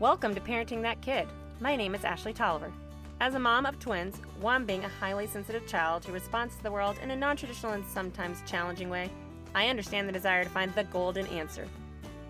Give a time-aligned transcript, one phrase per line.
[0.00, 1.26] Welcome to Parenting That Kid.
[1.58, 2.70] My name is Ashley Tolliver.
[3.18, 6.70] As a mom of twins, one being a highly sensitive child who responds to the
[6.70, 9.10] world in a non traditional and sometimes challenging way,
[9.56, 11.66] I understand the desire to find the golden answer.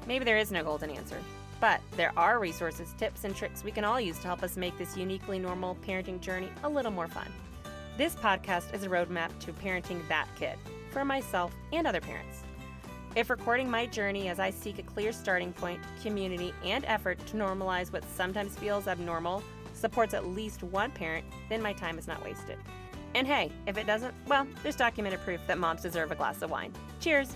[0.06, 1.18] Maybe there is no golden answer,
[1.60, 4.78] but there are resources, tips, and tricks we can all use to help us make
[4.78, 7.30] this uniquely normal parenting journey a little more fun.
[7.98, 10.56] This podcast is a roadmap to parenting that kid
[10.90, 12.44] for myself and other parents.
[13.16, 17.36] If recording my journey as I seek a clear starting point, community, and effort to
[17.36, 19.42] normalize what sometimes feels abnormal
[19.72, 22.58] supports at least one parent, then my time is not wasted.
[23.14, 26.50] And hey, if it doesn't, well, there's documented proof that moms deserve a glass of
[26.50, 26.72] wine.
[27.00, 27.28] Cheers!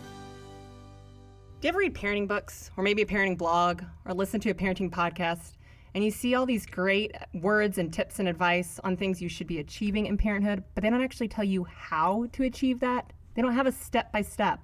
[1.60, 4.54] Do you ever read parenting books, or maybe a parenting blog, or listen to a
[4.54, 5.52] parenting podcast,
[5.94, 9.46] and you see all these great words and tips and advice on things you should
[9.46, 13.12] be achieving in parenthood, but they don't actually tell you how to achieve that?
[13.34, 14.60] They don't have a step by step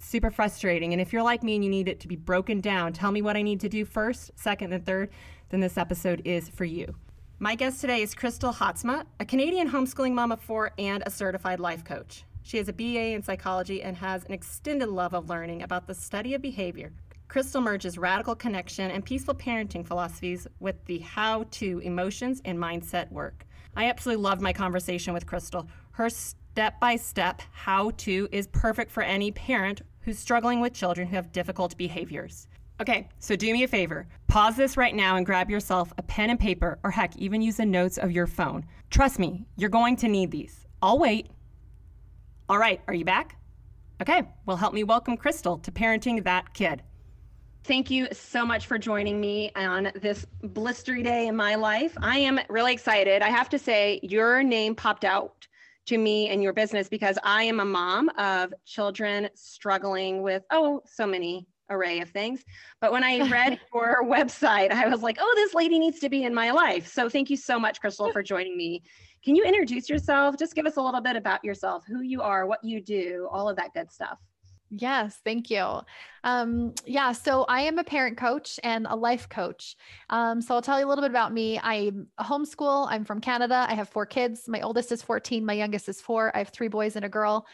[0.00, 0.92] super frustrating.
[0.92, 3.22] And if you're like me and you need it to be broken down, tell me
[3.22, 5.10] what I need to do first, second, and third,
[5.50, 6.94] then this episode is for you.
[7.38, 11.58] My guest today is Crystal Haatsma, a Canadian homeschooling mom of four and a certified
[11.58, 12.24] life coach.
[12.42, 15.94] She has a BA in psychology and has an extended love of learning about the
[15.94, 16.92] study of behavior.
[17.28, 23.10] Crystal merges radical connection and peaceful parenting philosophies with the how to emotions and mindset
[23.12, 23.46] work.
[23.76, 25.68] I absolutely loved my conversation with Crystal.
[25.92, 31.06] Her step by step how to is perfect for any parent who's struggling with children
[31.06, 32.48] who have difficult behaviors.
[32.80, 34.08] Okay, so do me a favor.
[34.26, 37.58] Pause this right now and grab yourself a pen and paper, or heck, even use
[37.58, 38.64] the notes of your phone.
[38.90, 40.66] Trust me, you're going to need these.
[40.82, 41.28] I'll wait.
[42.48, 43.36] All right, are you back?
[44.02, 46.82] Okay, well, help me welcome Crystal to Parenting That Kid.
[47.62, 51.96] Thank you so much for joining me on this blistery day in my life.
[52.02, 53.22] I am really excited.
[53.22, 55.46] I have to say, your name popped out
[55.86, 60.82] to me and your business because I am a mom of children struggling with, oh,
[60.86, 62.44] so many array of things.
[62.80, 66.24] But when I read your website, I was like, oh, this lady needs to be
[66.24, 66.86] in my life.
[66.86, 68.82] So thank you so much, Crystal, for joining me.
[69.24, 70.36] Can you introduce yourself?
[70.38, 73.48] Just give us a little bit about yourself, who you are, what you do, all
[73.48, 74.18] of that good stuff.
[74.70, 75.80] Yes, thank you.
[76.24, 79.76] Um, yeah, so I am a parent coach and a life coach.
[80.10, 81.58] Um, so I'll tell you a little bit about me.
[81.62, 82.86] I homeschool.
[82.90, 83.66] I'm from Canada.
[83.68, 84.48] I have four kids.
[84.48, 85.44] My oldest is 14.
[85.44, 86.30] My youngest is four.
[86.34, 87.46] I have three boys and a girl.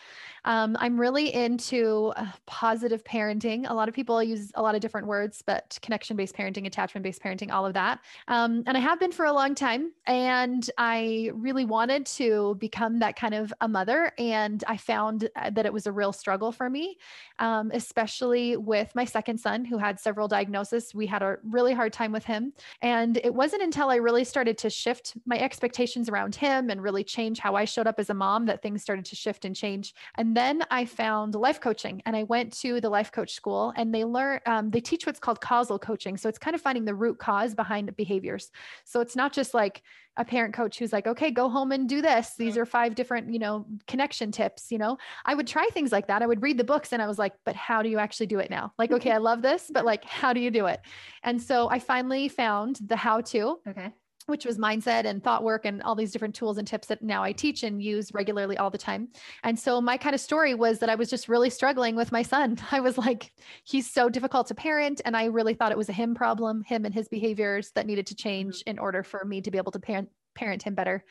[0.44, 3.68] Um, I'm really into uh, positive parenting.
[3.68, 7.02] A lot of people use a lot of different words, but connection based parenting, attachment
[7.02, 8.00] based parenting, all of that.
[8.28, 9.92] Um, and I have been for a long time.
[10.06, 14.12] And I really wanted to become that kind of a mother.
[14.18, 16.96] And I found uh, that it was a real struggle for me,
[17.40, 20.94] um, especially with my second son who had several diagnoses.
[20.94, 22.52] We had a really hard time with him.
[22.82, 27.04] And it wasn't until I really started to shift my expectations around him and really
[27.04, 29.94] change how I showed up as a mom that things started to shift and change.
[30.16, 33.94] And then I found life coaching and I went to the life coach school and
[33.94, 36.16] they learn, um, they teach what's called causal coaching.
[36.16, 38.50] So it's kind of finding the root cause behind behaviors.
[38.84, 39.82] So it's not just like
[40.16, 42.34] a parent coach who's like, okay, go home and do this.
[42.36, 42.62] These mm-hmm.
[42.62, 44.70] are five different, you know, connection tips.
[44.70, 46.22] You know, I would try things like that.
[46.22, 48.38] I would read the books and I was like, but how do you actually do
[48.38, 48.72] it now?
[48.78, 50.80] Like, okay, I love this, but like, how do you do it?
[51.22, 53.58] And so I finally found the how to.
[53.68, 53.92] Okay
[54.26, 57.22] which was mindset and thought work and all these different tools and tips that now
[57.22, 59.08] I teach and use regularly all the time.
[59.42, 62.22] And so my kind of story was that I was just really struggling with my
[62.22, 62.58] son.
[62.70, 63.32] I was like,
[63.64, 65.00] he's so difficult to parent.
[65.04, 68.06] And I really thought it was a him problem, him and his behaviors that needed
[68.08, 68.70] to change mm-hmm.
[68.70, 71.04] in order for me to be able to parent, parent him better.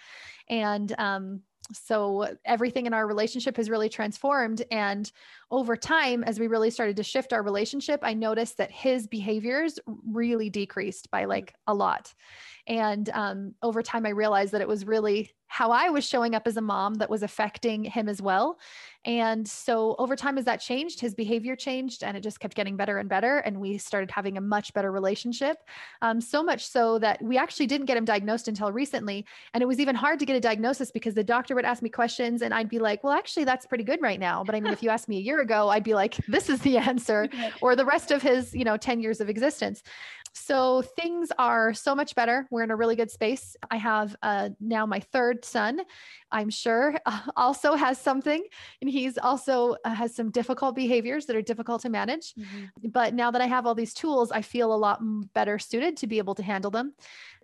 [0.50, 1.42] And um,
[1.74, 5.12] so everything in our relationship has really transformed and
[5.52, 9.80] over time as we really started to shift our relationship i noticed that his behaviors
[10.06, 12.14] really decreased by like a lot.
[12.68, 16.48] And um, over time, I realized that it was really how I was showing up
[16.48, 18.60] as a mom that was affecting him as well.
[19.06, 22.76] And so over time, as that changed, his behavior changed and it just kept getting
[22.76, 23.38] better and better.
[23.38, 25.58] And we started having a much better relationship.
[26.02, 29.26] Um, so much so that we actually didn't get him diagnosed until recently.
[29.54, 31.90] And it was even hard to get a diagnosis because the doctor would ask me
[31.90, 34.44] questions and I'd be like, well, actually, that's pretty good right now.
[34.44, 36.60] But I mean, if you asked me a year ago, I'd be like, this is
[36.62, 37.30] the answer
[37.62, 39.84] or the rest of his, you know, 10 years of existence.
[40.38, 42.46] So things are so much better.
[42.52, 43.56] We're in a really good space.
[43.72, 45.80] I have uh, now my third son,
[46.30, 48.44] I'm sure, uh, also has something.
[48.82, 52.34] And he's also uh, has some difficult behaviors that are difficult to manage.
[52.34, 52.90] Mm-hmm.
[52.90, 55.00] But now that I have all these tools, I feel a lot
[55.34, 56.94] better suited to be able to handle them.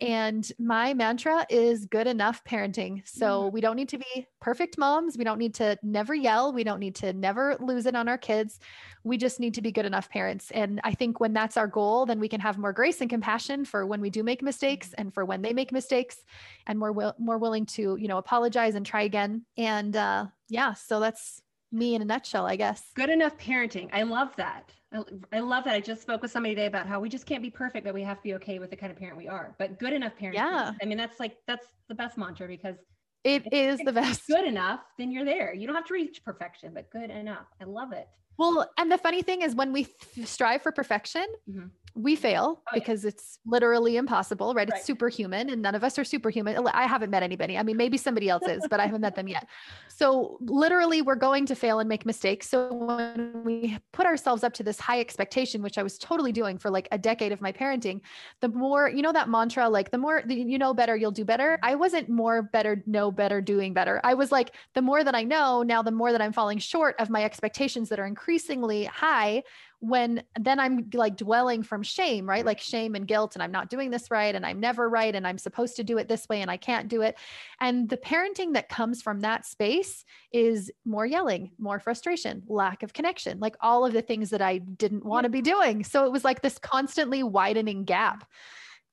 [0.01, 3.07] And my mantra is good enough parenting.
[3.07, 3.53] So mm-hmm.
[3.53, 5.17] we don't need to be perfect moms.
[5.17, 6.51] We don't need to never yell.
[6.51, 8.59] We don't need to never lose it on our kids.
[9.03, 10.51] We just need to be good enough parents.
[10.51, 13.63] And I think when that's our goal, then we can have more grace and compassion
[13.63, 15.01] for when we do make mistakes mm-hmm.
[15.01, 16.17] and for when they make mistakes
[16.65, 19.45] and more, will, more willing to, you know, apologize and try again.
[19.55, 22.81] And uh, yeah, so that's me in a nutshell, I guess.
[22.95, 23.87] Good enough parenting.
[23.93, 24.71] I love that.
[24.91, 25.75] I, I love that.
[25.75, 28.01] I just spoke with somebody today about how we just can't be perfect, but we
[28.01, 29.53] have to be okay with the kind of parent we are.
[29.59, 30.33] But good enough parenting.
[30.33, 30.71] Yeah.
[30.81, 32.77] I mean, that's like that's the best mantra because
[33.23, 34.25] it is the best.
[34.25, 35.53] Good enough, then you're there.
[35.53, 37.45] You don't have to reach perfection, but good enough.
[37.61, 38.07] I love it.
[38.37, 42.61] Well, and the funny thing is when we th- strive for perfection, mm-hmm we fail
[42.67, 43.09] oh, because yeah.
[43.09, 44.69] it's literally impossible, right?
[44.69, 44.77] right?
[44.77, 46.67] It's superhuman and none of us are superhuman.
[46.73, 47.57] I haven't met anybody.
[47.57, 49.47] I mean, maybe somebody else is, but I haven't met them yet.
[49.87, 52.49] So literally we're going to fail and make mistakes.
[52.49, 56.57] So when we put ourselves up to this high expectation, which I was totally doing
[56.57, 58.01] for like a decade of my parenting,
[58.39, 61.59] the more, you know, that mantra, like the more you know better, you'll do better.
[61.61, 64.01] I wasn't more better, know better, doing better.
[64.03, 66.95] I was like, the more that I know now, the more that I'm falling short
[66.97, 69.41] of my expectations that are increasingly high
[69.79, 72.45] when then I'm like dwelling from shame, right?
[72.45, 75.25] Like shame and guilt, and I'm not doing this right, and I'm never right, and
[75.25, 77.17] I'm supposed to do it this way, and I can't do it.
[77.59, 82.93] And the parenting that comes from that space is more yelling, more frustration, lack of
[82.93, 85.83] connection, like all of the things that I didn't want to be doing.
[85.83, 88.29] So it was like this constantly widening gap.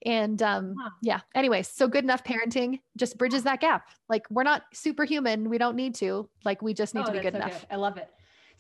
[0.07, 3.89] And um, yeah, anyways, so good enough parenting just bridges that gap.
[4.09, 5.51] Like we're not superhuman.
[5.51, 6.31] We don't need to.
[6.47, 7.61] Like we just need oh, to be good so enough.
[7.61, 7.75] Good.
[7.75, 8.09] I love it.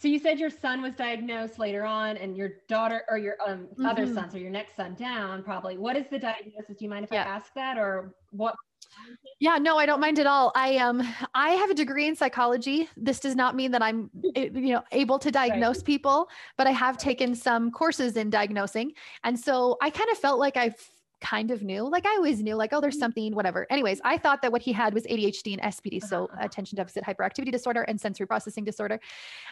[0.00, 3.67] So you said your son was diagnosed later on, and your daughter or your um,
[3.67, 3.85] mm-hmm.
[3.85, 5.77] other son, so your next son down, probably.
[5.77, 6.77] What is the diagnosis?
[6.79, 7.25] Do you mind if yeah.
[7.25, 8.55] I ask that, or what?
[9.41, 10.53] Yeah, no, I don't mind at all.
[10.55, 11.03] I um
[11.35, 12.89] I have a degree in psychology.
[12.97, 15.85] This does not mean that I'm you know able to diagnose right.
[15.85, 18.93] people, but I have taken some courses in diagnosing.
[19.25, 20.77] And so I kind of felt like I've
[21.20, 21.88] kind of knew.
[21.88, 23.00] Like I always knew, like, oh, there's mm-hmm.
[23.00, 23.67] something, whatever.
[23.70, 26.44] Anyways, I thought that what he had was ADHD and SPD, so uh-huh.
[26.44, 29.00] attention deficit hyperactivity disorder and sensory processing disorder.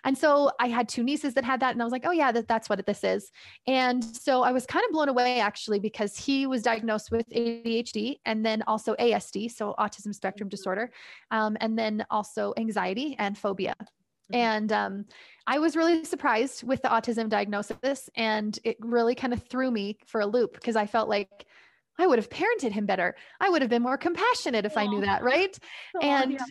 [0.04, 2.32] And so I had two nieces that had that, and I was like, oh yeah,
[2.32, 3.30] that, that's what this is.
[3.66, 8.20] And so I was kind of blown away actually because he was diagnosed with ADHD
[8.24, 10.50] and then also ASD, so autism spectrum mm-hmm.
[10.50, 10.90] disorder,
[11.30, 13.74] um, and then also anxiety and phobia.
[14.32, 14.34] Mm-hmm.
[14.34, 15.04] And um,
[15.46, 19.98] I was really surprised with the autism diagnosis, and it really kind of threw me
[20.06, 21.46] for a loop because I felt like
[21.98, 23.14] I would have parented him better.
[23.40, 24.76] I would have been more compassionate if.
[24.76, 25.56] I knew that, right?
[26.02, 26.44] And yeah.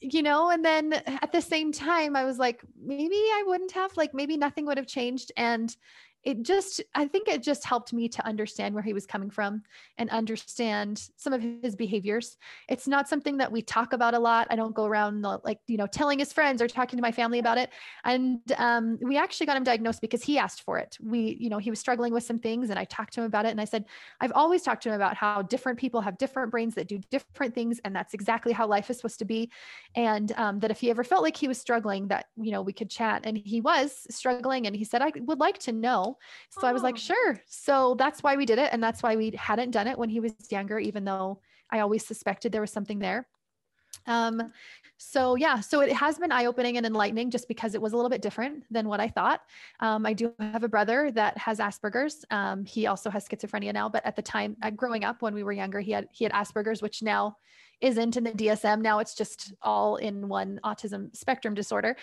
[0.00, 3.96] you know, and then at the same time, I was like, maybe I wouldn't have,
[3.96, 5.32] like, maybe nothing would have changed.
[5.36, 5.74] And
[6.24, 9.62] it just i think it just helped me to understand where he was coming from
[9.98, 12.36] and understand some of his behaviors.
[12.68, 14.46] It's not something that we talk about a lot.
[14.50, 17.38] I don't go around like you know telling his friends or talking to my family
[17.38, 17.70] about it.
[18.04, 20.96] And um, we actually got him diagnosed because he asked for it.
[21.00, 23.46] We you know he was struggling with some things and i talked to him about
[23.46, 23.84] it and i said
[24.20, 27.54] i've always talked to him about how different people have different brains that do different
[27.54, 29.50] things and that's exactly how life is supposed to be.
[29.94, 32.72] And um, that if he ever felt like he was struggling that you know we
[32.72, 33.22] could chat.
[33.24, 36.11] And he was struggling and he said i would like to know
[36.50, 36.66] so oh.
[36.66, 36.98] I was like, oh.
[36.98, 37.40] sure.
[37.46, 38.70] So that's why we did it.
[38.72, 42.06] And that's why we hadn't done it when he was younger, even though I always
[42.06, 43.26] suspected there was something there.
[44.06, 44.52] Um,
[44.96, 48.08] so yeah, so it has been eye-opening and enlightening just because it was a little
[48.08, 49.40] bit different than what I thought.
[49.80, 52.24] Um, I do have a brother that has Asperger's.
[52.30, 55.42] Um, he also has schizophrenia now, but at the time, uh, growing up when we
[55.42, 57.36] were younger, he had he had Asperger's, which now
[57.80, 58.80] isn't in the DSM.
[58.80, 61.96] Now it's just all in one autism spectrum disorder.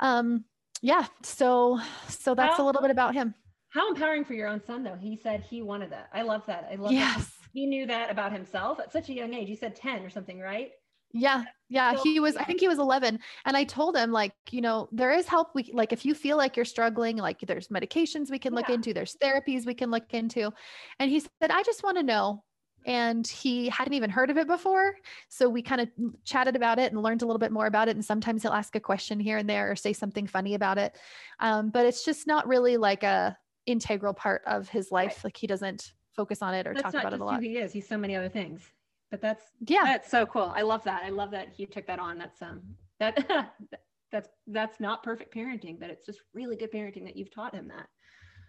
[0.00, 0.44] Um,
[0.82, 3.34] yeah so so that's how, a little bit about him.
[3.70, 4.96] How empowering for your own son though.
[4.98, 6.08] He said he wanted that.
[6.12, 6.68] I love that.
[6.70, 7.16] I love yes.
[7.16, 7.48] That.
[7.52, 9.48] he knew that about himself at such a young age.
[9.48, 10.70] You said 10 or something right?
[11.12, 14.32] Yeah yeah so, he was i think he was 11 and i told him like
[14.50, 17.68] you know there is help we like if you feel like you're struggling like there's
[17.68, 18.74] medications we can look yeah.
[18.74, 20.50] into there's therapies we can look into.
[20.98, 22.42] And he said i just want to know
[22.88, 24.94] and he hadn't even heard of it before.
[25.28, 25.90] So we kind of
[26.24, 27.96] chatted about it and learned a little bit more about it.
[27.96, 30.96] And sometimes he'll ask a question here and there or say something funny about it.
[31.38, 35.16] Um, but it's just not really like a integral part of his life.
[35.18, 35.24] Right.
[35.24, 37.42] Like he doesn't focus on it or that's talk about it a lot.
[37.42, 37.72] he is.
[37.72, 38.62] He's so many other things.
[39.10, 40.50] But that's yeah, that's so cool.
[40.56, 41.02] I love that.
[41.04, 42.16] I love that he took that on.
[42.16, 42.62] That's um
[43.00, 43.52] that
[44.12, 47.68] that's that's not perfect parenting, but it's just really good parenting that you've taught him
[47.68, 47.88] that.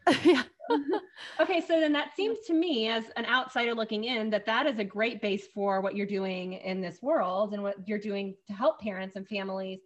[0.23, 0.43] yeah.
[1.39, 4.79] okay, so then that seems to me, as an outsider looking in, that that is
[4.79, 8.53] a great base for what you're doing in this world and what you're doing to
[8.53, 9.79] help parents and families.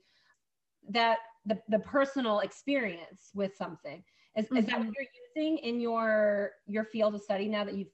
[0.90, 4.04] That the, the personal experience with something
[4.36, 4.58] is, mm-hmm.
[4.58, 4.94] is that what mm-hmm.
[5.36, 7.88] you're using in your your field of study now that you've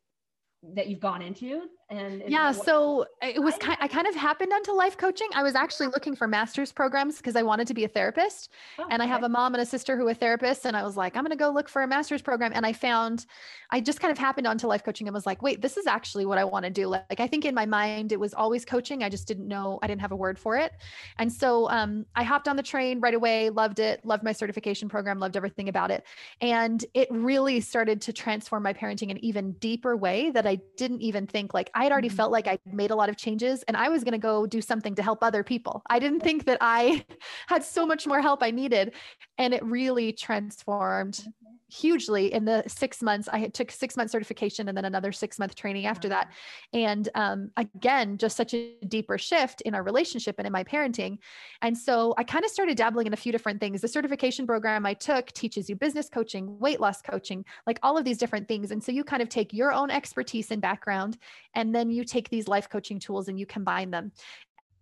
[0.76, 4.72] that you've gone into and yeah so it was kind i kind of happened onto
[4.72, 5.28] life coaching.
[5.34, 8.88] I was actually looking for master's programs because i wanted to be a therapist oh,
[8.90, 11.16] and i have a mom and a sister who are therapists and i was like
[11.16, 13.26] i'm going to go look for a master's program and i found
[13.72, 16.26] i just kind of happened onto life coaching and was like wait this is actually
[16.26, 19.04] what i want to do like i think in my mind it was always coaching
[19.04, 20.74] i just didn't know i didn't have a word for it.
[21.18, 24.90] And so um, i hopped on the train right away loved it loved my certification
[24.90, 26.04] program loved everything about it
[26.42, 30.60] and it really started to transform my parenting in an even deeper way that I
[30.78, 32.18] didn't even think like I had already mm-hmm.
[32.18, 34.60] felt like I made a lot of changes and I was going to go do
[34.60, 35.82] something to help other people.
[35.90, 37.06] I didn't think that I
[37.48, 38.94] had so much more help I needed.
[39.38, 41.24] And it really transformed
[41.70, 43.28] hugely in the six months.
[43.32, 46.32] I took six month certification and then another six month training after that.
[46.74, 51.20] And um, again, just such a deeper shift in our relationship and in my parenting.
[51.62, 53.82] And so I kind of started dabbling in a few different things.
[53.82, 58.06] The certification program I took teaches you business coaching, weight loss coaching, like all of
[58.06, 58.72] these different things.
[58.72, 61.18] And so you kind of take your own expertise and background,
[61.54, 64.12] and then you take these life coaching tools and you combine them.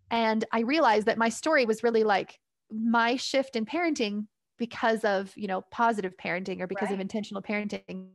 [0.10, 2.39] And I realized that my story was really like
[2.72, 4.27] my shift in parenting
[4.58, 6.96] because of you know positive parenting or because right.
[6.96, 8.08] of intentional parenting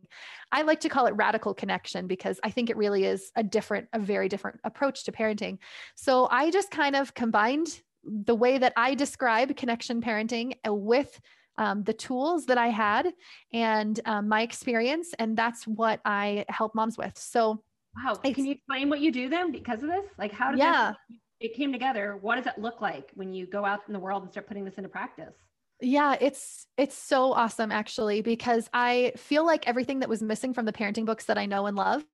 [0.50, 3.88] i like to call it radical connection because i think it really is a different
[3.92, 5.58] a very different approach to parenting.
[5.94, 11.20] So i just kind of combined the way that i describe connection parenting uh, with
[11.58, 13.12] um, the tools that i had
[13.52, 17.16] and um, my experience and that's what i help moms with.
[17.18, 17.62] So
[18.04, 18.14] wow.
[18.14, 20.06] Can you explain what you do then because of this?
[20.18, 20.94] Like how did yeah.
[21.10, 21.18] this,
[21.50, 22.18] it came together?
[22.20, 24.64] What does it look like when you go out in the world and start putting
[24.64, 25.34] this into practice
[25.82, 30.64] yeah, it's it's so awesome actually because I feel like everything that was missing from
[30.64, 32.04] the parenting books that I know and love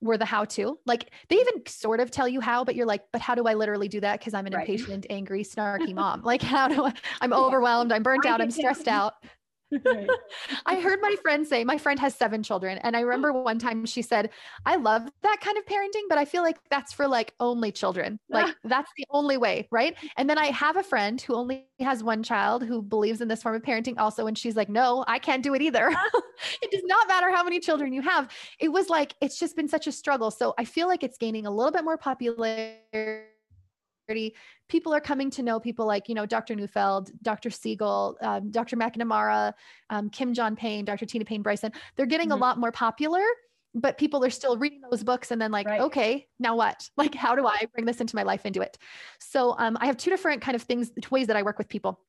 [0.00, 0.78] were the how to.
[0.86, 3.54] Like they even sort of tell you how, but you're like, but how do I
[3.54, 4.18] literally do that?
[4.18, 4.68] Because I'm an right.
[4.68, 6.22] impatient, angry, snarky mom.
[6.22, 6.92] Like, how do I?
[7.20, 7.92] I'm overwhelmed.
[7.92, 8.40] I'm burnt out.
[8.40, 9.14] I'm stressed out.
[10.66, 12.78] I heard my friend say, my friend has seven children.
[12.78, 13.06] And I mm.
[13.06, 14.30] remember one time she said,
[14.64, 18.18] I love that kind of parenting, but I feel like that's for like only children.
[18.32, 18.44] Ah.
[18.44, 19.68] Like that's the only way.
[19.70, 19.96] Right.
[20.16, 23.42] And then I have a friend who only has one child who believes in this
[23.42, 24.26] form of parenting also.
[24.26, 25.90] And she's like, no, I can't do it either.
[25.92, 26.10] Ah.
[26.62, 28.30] it does not matter how many children you have.
[28.60, 30.30] It was like, it's just been such a struggle.
[30.30, 33.35] So I feel like it's gaining a little bit more popularity
[34.68, 38.76] people are coming to know people like you know dr neufeld dr siegel um, dr
[38.76, 39.52] mcnamara
[39.90, 41.72] um, kim john payne dr tina payne bryson.
[41.96, 42.38] They're getting mm-hmm.
[42.38, 43.22] a lot more popular
[43.74, 45.80] but people are still reading those books and then like right.
[45.82, 46.88] okay now what?
[46.96, 48.78] Like how do i bring this into my life and do it?
[49.18, 52.00] So um, i have two different kind of things ways that i work with people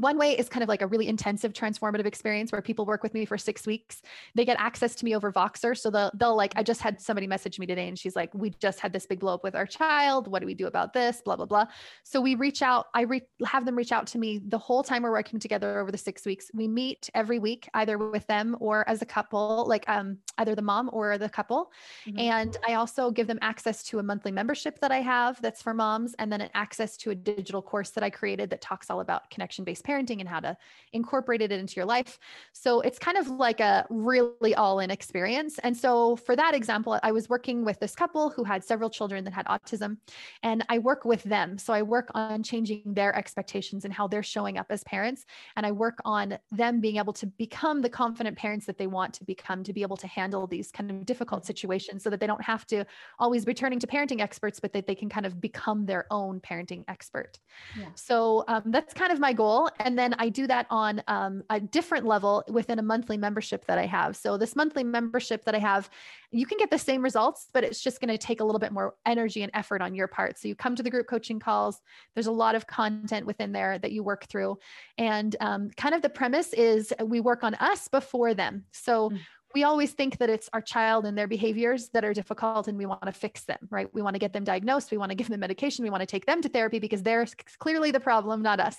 [0.00, 3.14] one way is kind of like a really intensive transformative experience where people work with
[3.14, 4.02] me for six weeks.
[4.34, 5.78] They get access to me over Voxer.
[5.78, 8.50] So they'll, they'll like, I just had somebody message me today and she's like, we
[8.50, 10.26] just had this big blow up with our child.
[10.26, 11.22] What do we do about this?
[11.24, 11.66] Blah, blah, blah.
[12.02, 15.04] So we reach out, I re- have them reach out to me the whole time
[15.04, 16.50] we're working together over the six weeks.
[16.52, 20.62] We meet every week, either with them or as a couple, like um, either the
[20.62, 21.70] mom or the couple.
[22.06, 22.18] Mm-hmm.
[22.18, 25.72] And I also give them access to a monthly membership that I have that's for
[25.72, 29.00] moms, and then an access to a digital course that I created that talks all
[29.00, 30.56] about connection based parenting and how to
[30.92, 32.18] incorporate it into your life.
[32.52, 35.58] So it's kind of like a really all in experience.
[35.60, 39.24] And so for that example, I was working with this couple who had several children
[39.24, 39.98] that had autism,
[40.42, 41.58] and I work with them.
[41.58, 45.26] So I work on changing their expectations and how they're showing up as parents.
[45.56, 49.14] And I work on them being able to become the confident parents that they want
[49.14, 52.26] to become, to be able to handle these kind of difficult situations so that they
[52.26, 52.84] don't have to
[53.18, 56.40] always be turning to parenting experts, but that they can kind of become their own
[56.40, 57.38] parenting expert.
[57.78, 57.88] Yeah.
[57.94, 59.70] So um, that's kind of my goal.
[59.80, 63.78] And then I do that on um, a different level within a monthly membership that
[63.78, 64.16] I have.
[64.16, 65.90] So this monthly membership that I have,
[66.30, 68.72] you can get the same results, but it's just going to take a little bit
[68.72, 70.38] more energy and effort on your part.
[70.38, 71.80] So you come to the group coaching calls.
[72.14, 74.58] There's a lot of content within there that you work through.
[74.98, 78.64] And um, kind of the premise is we work on us before them.
[78.72, 79.18] So mm
[79.54, 82.86] we always think that it's our child and their behaviors that are difficult and we
[82.86, 83.88] want to fix them, right?
[83.94, 84.90] We want to get them diagnosed.
[84.90, 85.84] We want to give them medication.
[85.84, 87.24] We want to take them to therapy because they're
[87.58, 88.76] clearly the problem, not us.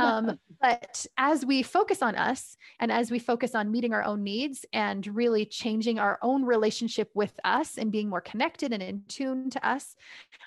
[0.00, 4.22] Um, but as we focus on us and as we focus on meeting our own
[4.22, 9.02] needs and really changing our own relationship with us and being more connected and in
[9.08, 9.96] tune to us,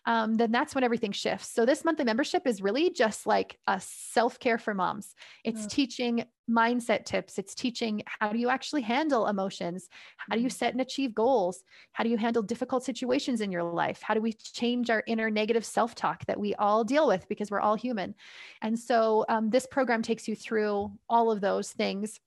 [0.05, 1.50] um, then that's when everything shifts.
[1.50, 5.15] So this monthly membership is really just like a self care for moms.
[5.43, 5.69] It's mm.
[5.69, 7.38] teaching mindset tips.
[7.38, 9.88] It's teaching how do you actually handle emotions?
[10.17, 10.53] How do you mm-hmm.
[10.53, 11.63] set and achieve goals?
[11.93, 14.01] How do you handle difficult situations in your life?
[14.01, 17.50] How do we change our inner negative self talk that we all deal with because
[17.50, 18.13] we're all human?
[18.62, 22.19] And so um, this program takes you through all of those things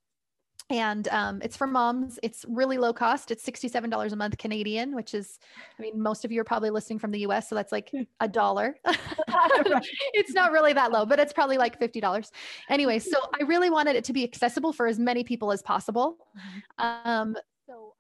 [0.69, 2.19] and um, it's for moms.
[2.23, 3.31] It's really low cost.
[3.31, 5.39] It's $67 a month Canadian, which is,
[5.79, 8.27] I mean, most of you are probably listening from the US, so that's like a
[8.27, 8.77] dollar.
[10.13, 12.31] it's not really that low, but it's probably like $50.
[12.69, 16.19] Anyway, so I really wanted it to be accessible for as many people as possible.
[16.37, 17.09] Mm-hmm.
[17.09, 17.37] Um,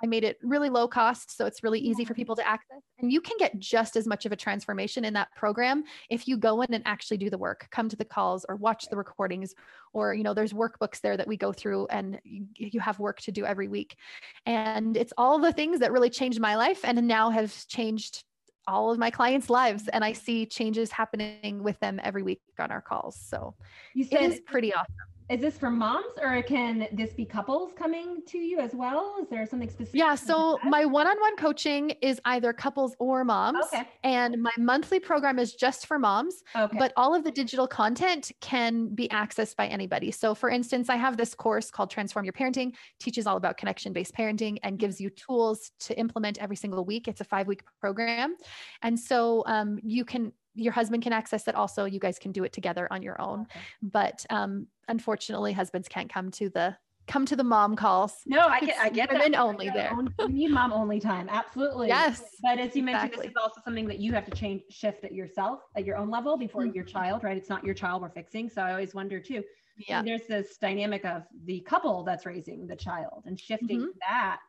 [0.02, 1.36] I made it really low cost.
[1.36, 2.82] So it's really easy for people to access.
[2.98, 6.36] And you can get just as much of a transformation in that program if you
[6.36, 9.54] go in and actually do the work, come to the calls or watch the recordings,
[9.92, 13.32] or, you know, there's workbooks there that we go through and you have work to
[13.32, 13.96] do every week.
[14.44, 18.24] And it's all the things that really changed my life and now have changed
[18.68, 19.88] all of my clients' lives.
[19.88, 23.18] And I see changes happening with them every week on our calls.
[23.18, 23.54] So
[23.94, 24.94] you said, it is pretty awesome
[25.28, 29.16] is this for moms or can this be couples coming to you as well?
[29.20, 29.98] Is there something specific?
[29.98, 30.14] Yeah.
[30.14, 33.66] So my one-on-one coaching is either couples or moms.
[33.72, 33.88] Okay.
[34.04, 36.44] And my monthly program is just for moms.
[36.54, 36.78] Okay.
[36.78, 40.12] But all of the digital content can be accessed by anybody.
[40.12, 44.14] So for instance, I have this course called Transform Your Parenting, teaches all about connection-based
[44.14, 47.08] parenting and gives you tools to implement every single week.
[47.08, 48.36] It's a five-week program.
[48.82, 52.42] And so um, you can your husband can access it also you guys can do
[52.44, 53.60] it together on your own Okay.
[53.82, 58.58] but um unfortunately husbands can't come to the come to the mom calls No, I
[58.60, 59.40] get, I get women that.
[59.40, 59.92] only there.
[59.92, 61.28] own- need mom only time.
[61.30, 61.86] Absolutely.
[61.86, 63.26] Yes, But as you mentioned, exactly.
[63.28, 66.10] this is also something that you have to change, shift at yourself at your own
[66.10, 66.88] level before your Mhm.
[66.88, 67.36] child, right?
[67.36, 68.48] It's not your child we're fixing.
[68.48, 69.44] So I always wonder too.
[69.86, 73.92] yeah There's this dynamic of the couple that's raising the child and shifting Mhm.
[74.08, 74.40] that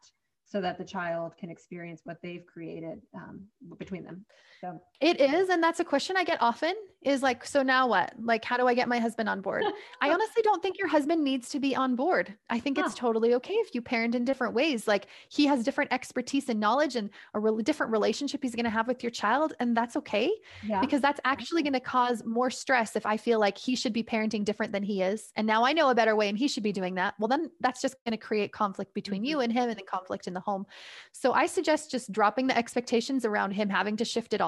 [0.45, 3.45] so that the child can experience what they've created um,
[3.77, 4.25] between them.
[4.99, 5.49] It is.
[5.49, 6.73] And that's a question I get often
[7.03, 8.13] is like, so now what?
[8.19, 9.63] Like, how do I get my husband on board?
[10.01, 12.33] I honestly don't think your husband needs to be on board.
[12.49, 14.87] I think it's totally okay if you parent in different ways.
[14.87, 18.71] Like, he has different expertise and knowledge and a really different relationship he's going to
[18.71, 19.53] have with your child.
[19.59, 20.31] And that's okay
[20.67, 20.81] yeah.
[20.81, 24.03] because that's actually going to cause more stress if I feel like he should be
[24.03, 25.31] parenting different than he is.
[25.35, 27.13] And now I know a better way and he should be doing that.
[27.19, 29.43] Well, then that's just going to create conflict between you mm-hmm.
[29.43, 30.65] and him and then conflict in the home.
[31.11, 34.46] So I suggest just dropping the expectations around him having to shift it all.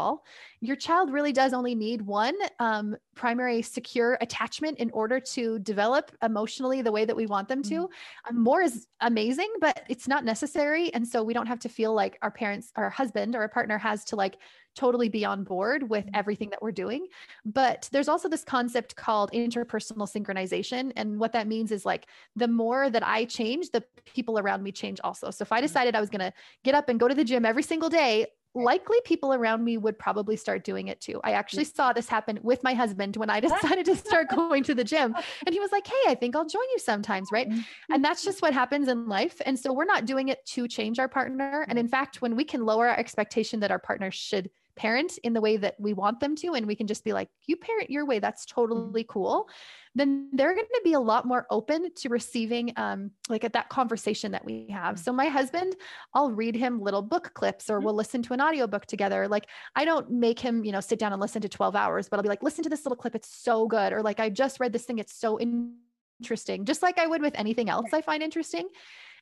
[0.61, 6.11] Your child really does only need one um, primary secure attachment in order to develop
[6.21, 7.89] emotionally the way that we want them to.
[8.29, 10.93] Um, more is amazing, but it's not necessary.
[10.93, 13.77] And so we don't have to feel like our parents, our husband or a partner
[13.77, 14.37] has to like
[14.75, 17.07] totally be on board with everything that we're doing.
[17.45, 20.93] But there's also this concept called interpersonal synchronization.
[20.95, 24.71] And what that means is like the more that I change, the people around me
[24.71, 25.31] change also.
[25.31, 27.45] So if I decided I was going to get up and go to the gym
[27.45, 31.19] every single day, likely people around me would probably start doing it too.
[31.23, 31.75] I actually mm.
[31.75, 35.13] saw this happen with my husband when I decided to start going to the gym.
[35.45, 37.29] And he was like, Hey, I think I'll join you sometimes.
[37.31, 37.49] Right.
[37.49, 37.93] Mm-hmm.
[37.93, 39.41] And that's just what happens in life.
[39.45, 41.65] And so we're not doing it to change our partner.
[41.67, 41.81] And mm.
[41.81, 45.41] in fact, when we can lower our expectation that our partner should parent in the
[45.41, 48.05] way that we want them to, and we can just be like, you parent your
[48.05, 48.49] way, that's mm.
[48.49, 49.49] totally cool,
[49.95, 53.69] then they're going to be a lot more open to receiving, um, like at that
[53.69, 54.99] conversation that we have.
[54.99, 55.75] So my husband,
[56.13, 59.27] I'll read him little book clips or we'll listen to an audiobook together.
[59.27, 62.17] Like I don't make him, you know, sit down and listen to 12 hours, but
[62.17, 63.15] I'll be like, listen to this little clip.
[63.15, 63.93] It's so good.
[63.93, 64.99] Or like, I just read this thing.
[64.99, 68.67] It's so interesting, just like I would with anything else I find interesting.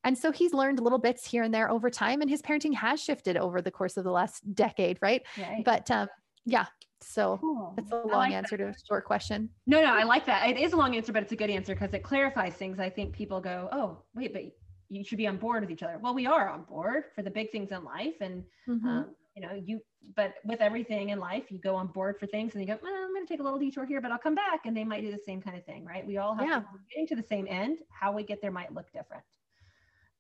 [0.04, 3.04] And so he's learned little bits here and there over time, and his parenting has
[3.04, 5.24] shifted over the course of the last decade, right?
[5.38, 5.64] Right.
[5.66, 6.08] But um,
[6.46, 6.68] yeah,
[7.02, 7.74] so Cool.
[7.76, 8.38] that's a long like that.
[8.38, 9.50] answer to a short question.
[9.66, 10.50] No, no, I like that.
[10.50, 12.80] It is a long answer, but it's a good answer because it clarifies things.
[12.80, 14.44] I think people go, oh, wait, but
[14.90, 15.98] you should be on board with each other.
[16.00, 18.16] Well, we are on board for the big things in life.
[18.22, 18.86] And, Mhm.
[18.86, 19.82] um, you know, you,
[20.16, 22.94] but with everything in life, you go on board for things and you go, well,
[22.96, 24.66] I'm going to take a little detour here, but I'll come back.
[24.66, 26.06] And they might do the same kind of thing, right?
[26.08, 26.60] We all have Yeah.
[26.62, 27.80] to, getting to the same end.
[27.90, 29.24] How we get there might look different.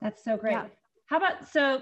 [0.01, 0.51] That's so great.
[0.51, 0.67] Yeah.
[1.05, 1.81] How about, so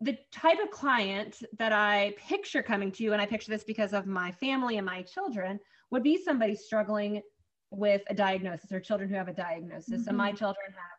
[0.00, 3.92] the type of client that I picture coming to you, and I picture this because
[3.92, 5.58] of my family and my children,
[5.90, 7.22] would be somebody struggling
[7.70, 10.06] with a diagnosis or children who have a diagnosis.
[10.06, 10.96] And my children have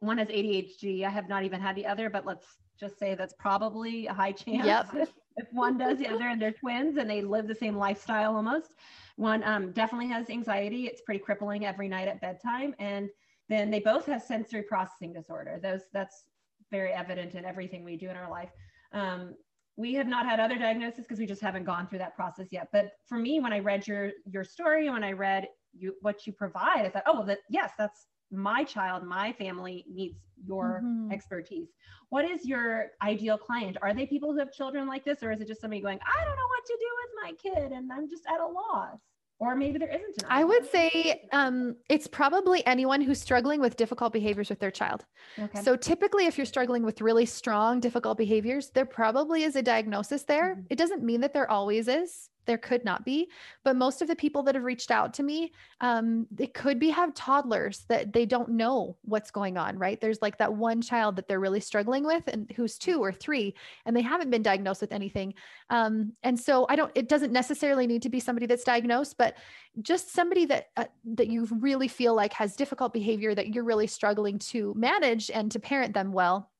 [0.00, 1.04] one has ADHD.
[1.04, 2.46] I have not even had the other, but let's
[2.78, 4.66] just say that's probably a high chance.
[4.66, 5.08] Yep.
[5.36, 8.72] if one does the other and they're twins and they live the same lifestyle almost.
[9.16, 10.86] One um, definitely has anxiety.
[10.86, 12.74] It's pretty crippling every night at bedtime.
[12.78, 13.08] And
[13.48, 15.58] then they both have sensory processing disorder.
[15.62, 16.24] Those that's
[16.70, 18.50] very evident in everything we do in our life.
[18.92, 19.34] Um,
[19.76, 22.68] we have not had other diagnoses because we just haven't gone through that process yet.
[22.72, 25.48] But for me, when I read your your story and when I read
[25.78, 29.84] you what you provide, I thought, oh well, that yes, that's my child, my family
[29.88, 31.12] needs your Mhm.
[31.12, 31.68] expertise.
[32.08, 33.76] What is your ideal client?
[33.82, 36.24] Are they people who have children like this, or is it just somebody going, I
[36.24, 38.98] don't know what to do with my kid, and I'm just at a loss?
[39.38, 40.22] Or maybe there isn't.
[40.22, 44.70] an I would say um, it's probably anyone who's struggling with difficult behaviors with their
[44.70, 45.04] child.
[45.38, 45.60] Okay.
[45.60, 50.22] So typically, if you're struggling with really strong, difficult behaviors, there probably is a diagnosis
[50.22, 50.56] there.
[50.56, 50.66] Mhm.
[50.70, 52.30] It doesn't mean that there always is.
[52.46, 53.28] There could not be,
[53.64, 56.90] but most of the people that have reached out to me, um, they could be
[56.90, 59.78] have toddlers that they don't know what's going on.
[59.78, 60.00] Right?
[60.00, 63.54] There's like that one child that they're really struggling with, and who's two or three,
[63.84, 65.34] and they haven't been diagnosed with anything.
[65.70, 66.92] Um, and so I don't.
[66.94, 69.36] It doesn't necessarily need to be somebody that's diagnosed, but
[69.82, 73.86] just somebody that uh, that you really feel like has difficult behavior that you're really
[73.86, 76.50] struggling to manage and to parent them well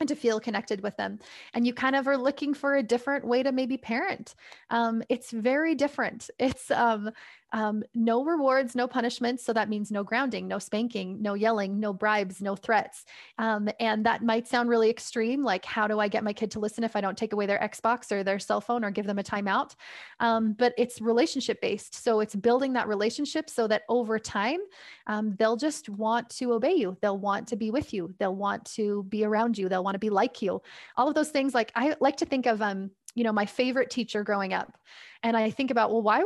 [0.00, 1.18] and to feel connected with them
[1.54, 4.34] and you kind of are looking for a different way to maybe parent.
[4.70, 6.30] Um, it's very different.
[6.38, 7.10] It's um,
[7.52, 9.44] Um, no rewards, no punishments.
[9.44, 13.04] So that means no grounding, no spanking, no yelling, no bribes, no threats.
[13.38, 15.42] Um, and that might sound really extreme.
[15.42, 17.58] Like, how do I get my kid to listen if I don't take away their
[17.58, 19.74] Xbox or their cell phone or give them a timeout?
[20.20, 22.02] Um, but it's relationship based.
[22.02, 24.60] So it's building that relationship so that over time,
[25.06, 26.96] um, they'll just want to obey you.
[27.00, 28.14] They'll want to be with you.
[28.18, 29.68] They'll want to be around you.
[29.68, 30.62] They'll want to be like you.
[30.96, 31.54] All of those things.
[31.54, 34.78] Like, I like to think of, um, you know, my favorite teacher growing up.
[35.22, 36.22] And I think about, well, why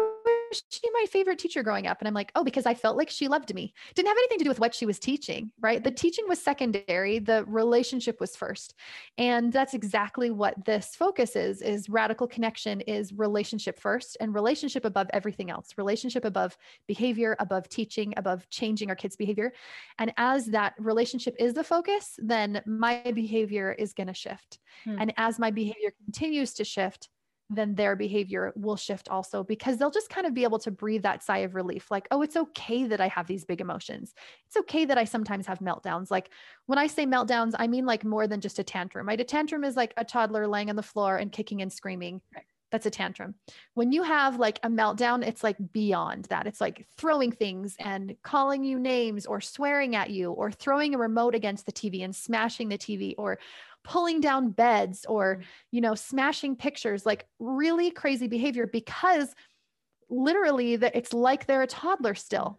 [0.50, 1.98] was she my favorite teacher growing up?
[2.00, 3.72] And I'm like, oh, because I felt like she loved me.
[3.94, 5.82] Didn't have anything to do with what she was teaching, right?
[5.82, 8.74] The teaching was secondary, the relationship was first.
[9.18, 14.84] And that's exactly what this focus is, is radical connection is relationship first and relationship
[14.84, 15.70] above everything else.
[15.76, 19.52] Relationship above behavior, above teaching, above changing our kids' behavior.
[19.98, 24.58] And as that relationship is the focus, then my behavior is going to shift.
[24.84, 24.96] Hmm.
[25.00, 27.08] And as my behavior continues to shift,
[27.56, 31.02] then their behavior will shift also because they'll just kind of be able to breathe
[31.02, 34.14] that sigh of relief like, oh, it's okay that I have these big emotions.
[34.46, 36.10] It's okay that I sometimes have meltdowns.
[36.10, 36.30] Like
[36.66, 39.06] when I say meltdowns, I mean like more than just a tantrum.
[39.06, 39.20] Right?
[39.20, 42.20] A tantrum is like a toddler laying on the floor and kicking and screaming.
[42.34, 42.44] Right.
[42.74, 43.36] That's a tantrum.
[43.74, 46.48] When you have like a meltdown, it's like beyond that.
[46.48, 50.98] It's like throwing things and calling you names or swearing at you or throwing a
[50.98, 53.38] remote against the TV and smashing the TV or
[53.84, 55.42] pulling down beds or, mm.
[55.70, 59.34] you know, smashing pictures, like really crazy behavior because
[60.10, 62.58] literally that it's like they're a toddler still,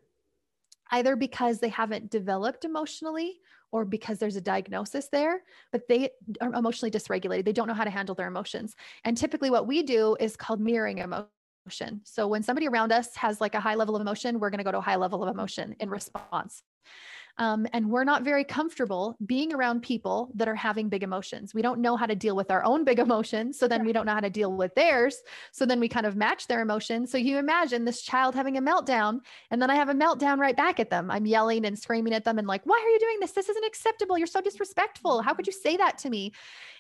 [0.91, 3.39] either because they haven't developed emotionally
[3.71, 6.09] or because there's a diagnosis there, but they
[6.39, 7.43] are emotionally dysregulated.
[7.43, 8.75] They don't know how to handle their emotions.
[9.03, 12.01] And typically what we do is called mirroring emotion.
[12.03, 14.63] So when somebody around us has like a high level of emotion, we're going to
[14.63, 16.63] go to a high level of emotion in response.
[17.38, 21.54] Um, and we're not very comfortable being around people that are having big emotions.
[21.54, 23.60] We don't know how to deal with our own big emotions.
[23.60, 25.21] So then we don't know how to deal with theirs.
[25.52, 27.12] So then we kind of match their emotions.
[27.12, 29.19] So you imagine this child having a meltdown,
[29.52, 31.12] and then I have a meltdown right back at them.
[31.12, 33.32] I'm yelling and screaming at them and like, why are you doing this?
[33.32, 34.17] This isn't acceptable.
[34.17, 35.21] You're so disrespectful.
[35.21, 36.34] How could you say that to me?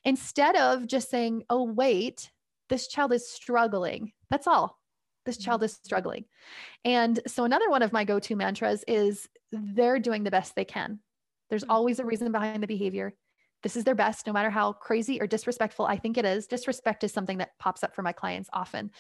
[0.03, 2.31] Instead of just saying, oh, wait,
[2.69, 4.11] this child is struggling.
[4.29, 4.79] That's all.
[5.25, 5.65] This child mm-hmm.
[5.65, 6.25] is struggling.
[6.83, 10.65] And so, another one of my go to mantras is they're doing the best they
[10.65, 10.99] can.
[11.49, 11.71] There's mm-hmm.
[11.71, 13.13] always a reason behind the behavior.
[13.65, 16.45] This is their best, no matter how crazy or disrespectful I think it is.
[16.45, 18.91] Disrespect is something that pops up for my clients often.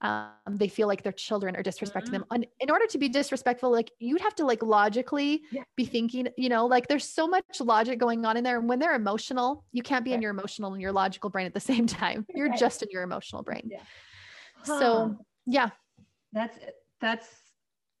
[0.00, 2.12] Um, they feel like their children are disrespecting mm-hmm.
[2.12, 2.24] them.
[2.30, 5.64] And in order to be disrespectful, like you'd have to like logically yeah.
[5.76, 8.60] be thinking, you know, like there's so much logic going on in there.
[8.60, 11.54] And when they're emotional, you can't be in your emotional and your logical brain at
[11.54, 12.26] the same time.
[12.32, 12.58] You're right.
[12.60, 13.68] just in your emotional brain.
[13.72, 13.80] Yeah.
[14.58, 14.78] Huh.
[14.78, 15.70] So yeah.
[16.32, 16.58] That's
[17.00, 17.28] that's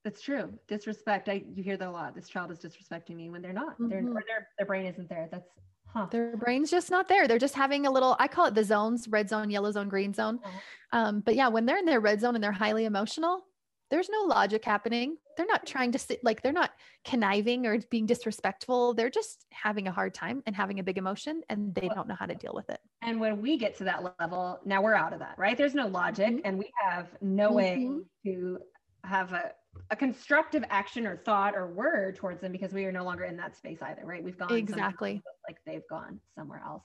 [0.04, 0.52] that's true.
[0.68, 1.28] Disrespect.
[1.28, 2.14] I you hear that a lot.
[2.14, 3.74] This child is disrespecting me when they're not.
[3.74, 3.88] Mm-hmm.
[3.88, 5.28] They're, their their brain isn't there.
[5.30, 5.48] That's
[5.86, 6.06] huh.
[6.10, 7.26] Their brain's just not there.
[7.26, 8.16] They're just having a little.
[8.18, 10.38] I call it the zones: red zone, yellow zone, green zone.
[10.44, 10.58] Uh-huh.
[10.92, 13.44] Um, but yeah, when they're in their red zone and they're highly emotional,
[13.90, 15.16] there's no logic happening.
[15.36, 16.72] They're not trying to sit like they're not
[17.04, 18.94] conniving or being disrespectful.
[18.94, 22.16] They're just having a hard time and having a big emotion and they don't know
[22.18, 22.80] how to deal with it.
[23.02, 25.56] And when we get to that level, now we're out of that, right?
[25.56, 26.46] There's no logic mm-hmm.
[26.46, 27.56] and we have no mm-hmm.
[27.56, 28.58] way to
[29.04, 29.52] have a,
[29.90, 33.36] a constructive action or thought or word towards them because we are no longer in
[33.36, 34.22] that space either, right?
[34.24, 36.82] We've gone exactly like they've gone somewhere else.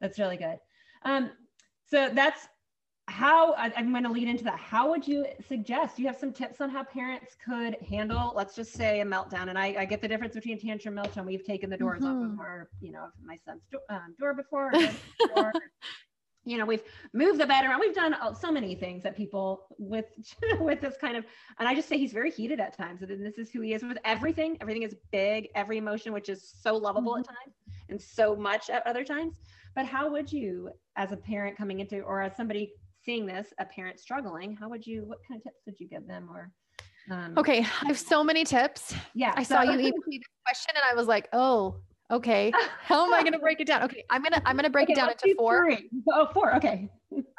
[0.00, 0.58] That's really good.
[1.04, 1.30] Um,
[1.86, 2.48] so that's
[3.08, 4.58] how I'm going to lead into that.
[4.58, 5.98] How would you suggest?
[5.98, 9.48] You have some tips on how parents could handle, let's just say, a meltdown?
[9.48, 11.26] And I, I get the difference between tantrum and meltdown.
[11.26, 12.24] We've taken the doors mm-hmm.
[12.24, 14.70] off of our, you know, my son's do- um, door before.
[14.70, 15.52] before.
[16.44, 17.80] you know, we've moved the bed around.
[17.80, 20.06] We've done so many things that people with
[20.60, 21.24] with this kind of,
[21.58, 23.02] and I just say he's very heated at times.
[23.02, 24.58] And this is who he is with everything.
[24.60, 27.20] Everything is big, every emotion, which is so lovable mm-hmm.
[27.20, 27.56] at times
[27.88, 29.40] and so much at other times.
[29.74, 32.72] But how would you, as a parent coming into, or as somebody
[33.04, 36.06] seeing this, a parent struggling, how would you, what kind of tips would you give
[36.06, 36.50] them or?
[37.10, 38.94] Um, okay, I have so many tips.
[39.14, 39.32] Yeah.
[39.36, 39.92] I so- saw you this
[40.46, 41.76] question and I was like, oh,
[42.10, 42.52] okay.
[42.82, 43.82] How am I going to break it down?
[43.82, 45.64] Okay, I'm gonna I'm gonna break okay, it down into four.
[45.64, 45.90] Three.
[46.12, 46.54] Oh, four.
[46.56, 46.88] Okay.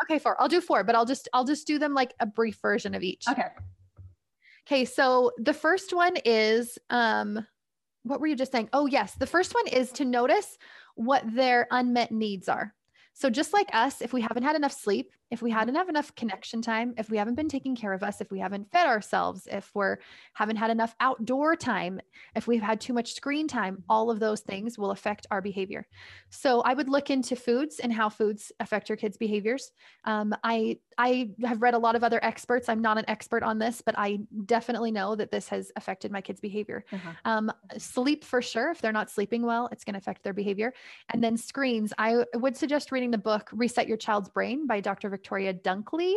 [0.04, 0.36] okay, four.
[0.42, 3.04] I'll do four, but I'll just I'll just do them like a brief version of
[3.04, 3.24] each.
[3.30, 3.48] Okay.
[4.68, 7.46] Okay, so the first one is um
[8.04, 8.70] what were you just saying?
[8.74, 9.16] Oh, yes.
[9.16, 10.58] The first one is to notice
[10.96, 12.74] what their unmet needs are.
[13.14, 16.14] So, just like us, if we haven't had enough sleep, if we hadn't have enough
[16.14, 19.48] connection time, if we haven't been taking care of us, if we haven't fed ourselves,
[19.52, 19.98] if we're
[20.36, 22.00] haven't had enough outdoor time,
[22.36, 25.88] if we've had too much screen time, all of those things will affect our behavior.
[26.30, 29.72] So I would look into foods and how foods affect your kids' behaviors.
[30.06, 32.70] Um, I I have read a lot of other experts.
[32.70, 36.22] I'm not an expert on this, but I definitely know that this has affected my
[36.22, 36.86] kids' behavior.
[36.92, 37.12] Uh-huh.
[37.26, 38.70] Um, sleep for sure.
[38.70, 40.76] If they're not sleeping well, it's going to affect their behavior.
[41.10, 41.92] And then screens.
[41.98, 45.10] I would suggest reading the book "Reset Your Child's Brain" by Dr.
[45.10, 45.23] Victoria
[45.54, 46.16] Dunckley.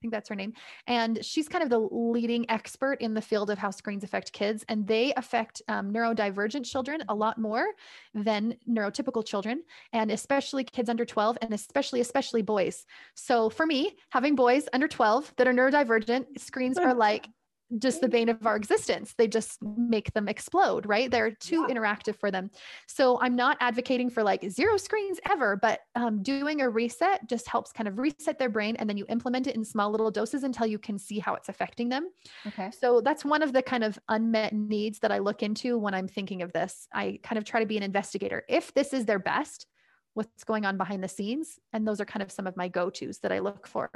[0.00, 0.52] think that's her name.
[0.86, 4.64] And she's kind of the leading expert in the field of how screens affect kids.
[4.68, 7.66] And they affect um, neurodivergent children a lot more
[8.14, 12.86] than neurotypical children, and especially kids under 12, and especially, especially boys.
[13.14, 17.28] So for me, having boys under 12 that are neurodivergent, screens are like
[17.76, 19.14] just the bane of our existence.
[19.18, 21.10] They just make them explode, right?
[21.10, 21.74] They're too yeah.
[21.74, 22.50] interactive for them.
[22.86, 27.46] So I'm not advocating for like zero screens ever, but um, doing a reset just
[27.46, 28.76] helps kind of reset their brain.
[28.76, 31.50] And then you implement it in small little doses until you can see how it's
[31.50, 32.08] affecting them.
[32.46, 32.70] Okay.
[32.70, 36.08] So that's one of the kind of unmet needs that I look into when I'm
[36.08, 36.88] thinking of this.
[36.92, 38.44] I kind of try to be an investigator.
[38.48, 39.66] If this is their best,
[40.14, 41.58] what's going on behind the scenes?
[41.72, 43.90] And those are kind of some of my go tos that I look for.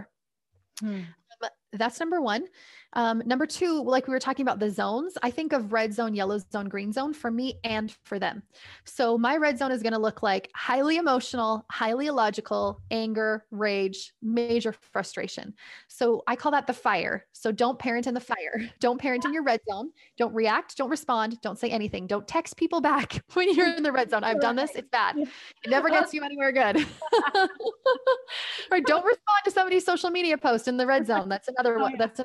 [0.81, 1.01] Hmm.
[1.43, 2.45] Um, that's number one.
[2.95, 6.15] Um, number two, like we were talking about the zones, I think of red zone,
[6.15, 8.43] yellow zone, green zone for me and for them.
[8.85, 14.13] So my red zone is going to look like highly emotional, highly illogical, anger, rage,
[14.21, 15.55] major frustration.
[15.89, 17.27] So I call that the fire.
[17.33, 18.39] So don't parent in the fire.
[18.81, 19.91] Don't parent in your red zone.
[20.19, 20.77] Don't react.
[20.77, 21.41] Don't respond.
[21.41, 22.07] Don't say anything.
[22.07, 24.25] Don't text people back when you're in the red zone.
[24.25, 24.75] I've done this.
[24.75, 25.17] It's bad.
[25.17, 25.29] It
[25.69, 26.77] never gets you anywhere good.
[28.71, 28.85] right.
[28.85, 31.29] Don't respond to somebody's social media post in the red zone.
[31.29, 31.97] That's another one.
[31.99, 32.25] That's a,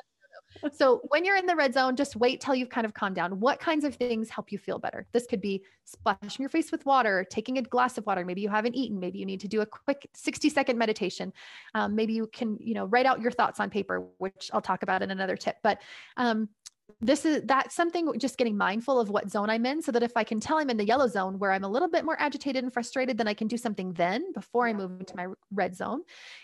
[0.73, 3.39] so when you're in the red zone, just wait till you've kind of calmed down.
[3.39, 5.05] What kinds of things help you feel better?
[5.11, 8.25] This could be splashing your face with water, taking a glass of water.
[8.25, 8.99] Maybe you haven't eaten.
[8.99, 11.33] Maybe you need to do a quick 60 second meditation.
[11.73, 14.83] Um, maybe you can, you know, write out your thoughts on paper, which I'll talk
[14.83, 15.57] about in another tip.
[15.63, 15.79] But
[16.15, 16.49] um,
[16.99, 20.13] this is that's something just getting mindful of what zone I'm in so that if
[20.15, 22.63] I can tell I'm in the yellow zone where I'm a little bit more agitated
[22.63, 26.01] and frustrated, then I can do something then before I move into my red zone.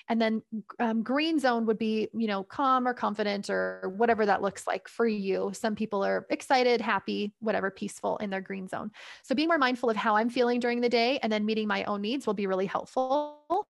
[0.10, 0.44] And then
[0.80, 4.88] um, green zone would be, you know, calm or confident or whatever that looks like
[4.88, 5.52] for you.
[5.54, 8.92] Some people are excited, happy, whatever, peaceful in their green zone.
[9.24, 11.84] So being more mindful of how I'm feeling during the day and then meeting my
[11.86, 13.68] own needs will be really helpful.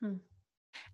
[0.00, 0.14] Hmm.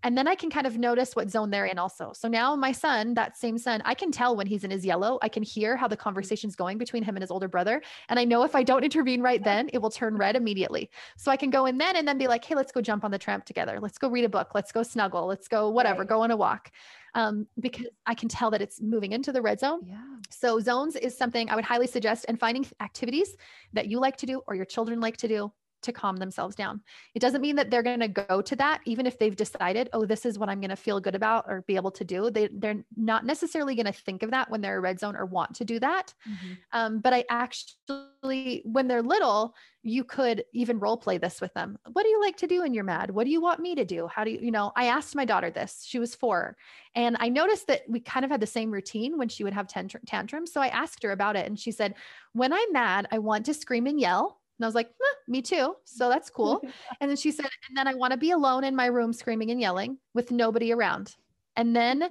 [0.02, 2.12] And then I can kind of notice what zone they're in also.
[2.14, 5.18] So now my son, that same son, I can tell when he's in his yellow.
[5.22, 7.82] I can hear how the conversation's going between him and his older brother.
[8.08, 10.90] And I know if I don't intervene right then, it will turn red immediately.
[11.16, 13.10] So I can go in then and then be like, hey, let's go jump on
[13.10, 13.78] the tramp together.
[13.80, 14.50] Let's go read a book.
[14.54, 15.26] Let's go snuggle.
[15.26, 16.08] Let's go whatever, right.
[16.08, 16.70] go on a walk.
[17.14, 19.80] Um, because I can tell that it's moving into the red zone.
[19.84, 20.02] Yeah.
[20.30, 23.36] So zones is something I would highly suggest and finding activities
[23.74, 26.80] that you like to do or your children like to do to calm themselves down.
[27.14, 30.06] It doesn't mean that they're going to go to that, even if they've decided, oh,
[30.06, 32.30] this is what I'm going to feel good about or be able to do.
[32.30, 35.26] They, they're not necessarily going to think of that when they're a red zone or
[35.26, 36.14] want to do that.
[36.28, 36.52] Mm-hmm.
[36.72, 41.76] Um, but I actually, when they're little, you could even role play this with them.
[41.92, 43.10] What do you like to do when you're mad?
[43.10, 44.06] What do you want me to do?
[44.06, 46.56] How do you, you know, I asked my daughter this, she was four,
[46.94, 49.66] and I noticed that we kind of had the same routine when she would have
[49.66, 50.52] tantrums.
[50.52, 51.94] So I asked her about it, and she said,
[52.32, 55.42] When I'm mad, I want to scream and yell and I was like, eh, me
[55.42, 55.76] too.
[55.84, 56.62] So that's cool.
[57.00, 59.50] and then she said, and then I want to be alone in my room screaming
[59.50, 61.16] and yelling with nobody around.
[61.56, 62.08] And then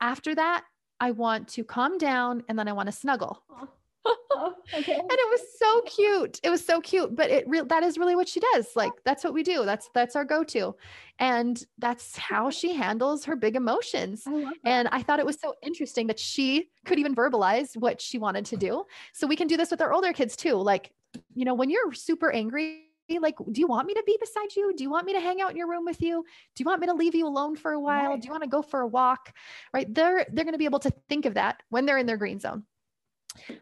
[0.00, 0.64] after that,
[1.00, 3.42] I want to calm down and then I want to snuggle.
[3.50, 4.94] Oh, okay.
[4.98, 6.40] and it was so cute.
[6.42, 8.74] It was so cute, but it real that is really what she does.
[8.76, 9.64] Like that's what we do.
[9.64, 10.74] That's that's our go-to.
[11.18, 14.24] And that's how she handles her big emotions.
[14.26, 18.18] I and I thought it was so interesting that she could even verbalize what she
[18.18, 18.84] wanted to do.
[19.12, 20.54] So we can do this with our older kids too.
[20.54, 20.92] Like
[21.34, 22.82] you know, when you're super angry,
[23.20, 24.74] like, do you want me to be beside you?
[24.74, 26.24] Do you want me to hang out in your room with you?
[26.54, 28.10] Do you want me to leave you alone for a while?
[28.10, 28.20] Right.
[28.20, 29.32] Do you want to go for a walk?
[29.72, 29.92] Right.
[29.92, 32.40] They're they're going to be able to think of that when they're in their green
[32.40, 32.64] zone.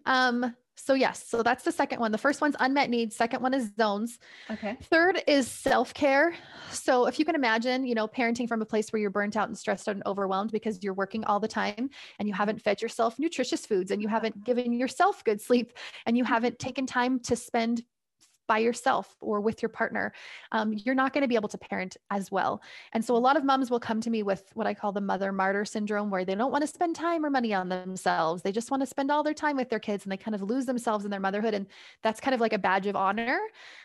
[0.06, 2.12] Um, so yes, so that's the second one.
[2.12, 3.16] The first one's unmet needs.
[3.16, 4.18] Second one is zones.
[4.50, 4.76] Okay.
[4.82, 6.34] Third is self-care.
[6.70, 9.48] So if you can imagine, you know, parenting from a place where you're burnt out
[9.48, 12.82] and stressed out and overwhelmed because you're working all the time and you haven't fed
[12.82, 15.72] yourself nutritious foods and you haven't given yourself good sleep
[16.06, 17.82] and you haven't taken time to spend
[18.46, 20.12] by yourself or with your partner,
[20.52, 22.62] um, you're not going to be able to parent as well.
[22.92, 25.00] And so a lot of moms will come to me with what I call the
[25.00, 28.42] mother martyr syndrome, where they don't want to spend time or money on themselves.
[28.42, 30.42] They just want to spend all their time with their kids and they kind of
[30.42, 31.54] lose themselves in their motherhood.
[31.54, 31.66] And
[32.02, 33.38] that's kind of like a badge of honor.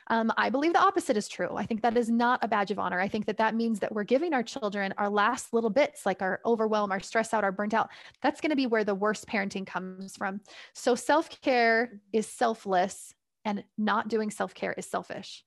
[0.07, 1.55] Um, I believe the opposite is true.
[1.55, 2.99] I think that is not a badge of honor.
[2.99, 6.21] I think that that means that we're giving our children our last little bits, like
[6.21, 7.89] our overwhelm, our stress out, our burnt out.
[8.21, 10.41] That's going to be where the worst parenting comes from.
[10.73, 13.13] So self care is selfless
[13.49, 15.43] and not doing self-care is selfish.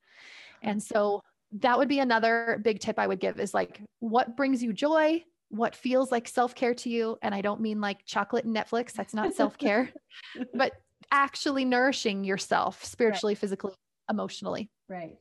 [0.61, 1.21] And so
[1.61, 5.23] that would be another big tip I would give is like what brings you joy,
[5.51, 9.15] what feels like self-care to you, and I don't mean like chocolate and Netflix, that's
[9.15, 9.91] not self-care,
[10.55, 10.73] but
[11.12, 13.38] actually nourishing yourself spiritually, right.
[13.38, 13.73] physically,
[14.11, 14.69] emotionally.
[14.88, 15.19] Right.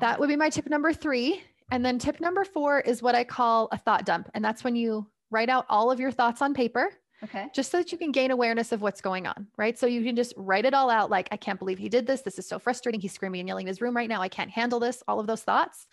[0.00, 1.40] That would be my tip number 3.
[1.70, 4.74] And then tip number 4 is what I call a thought dump, and that's when
[4.74, 6.90] you write out all of your thoughts on paper
[7.22, 7.46] Okay.
[7.54, 9.78] Just so that you can gain awareness of what's going on, right?
[9.78, 12.22] So you can just write it all out like, I can't believe he did this.
[12.22, 13.00] This is so frustrating.
[13.00, 14.22] He's screaming and yelling in his room right now.
[14.22, 15.02] I can't handle this.
[15.06, 15.86] All of those thoughts.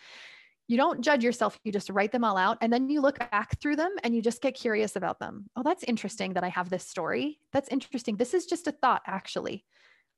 [0.68, 3.60] you don't judge yourself you just write them all out and then you look back
[3.60, 6.70] through them and you just get curious about them oh that's interesting that i have
[6.70, 9.64] this story that's interesting this is just a thought actually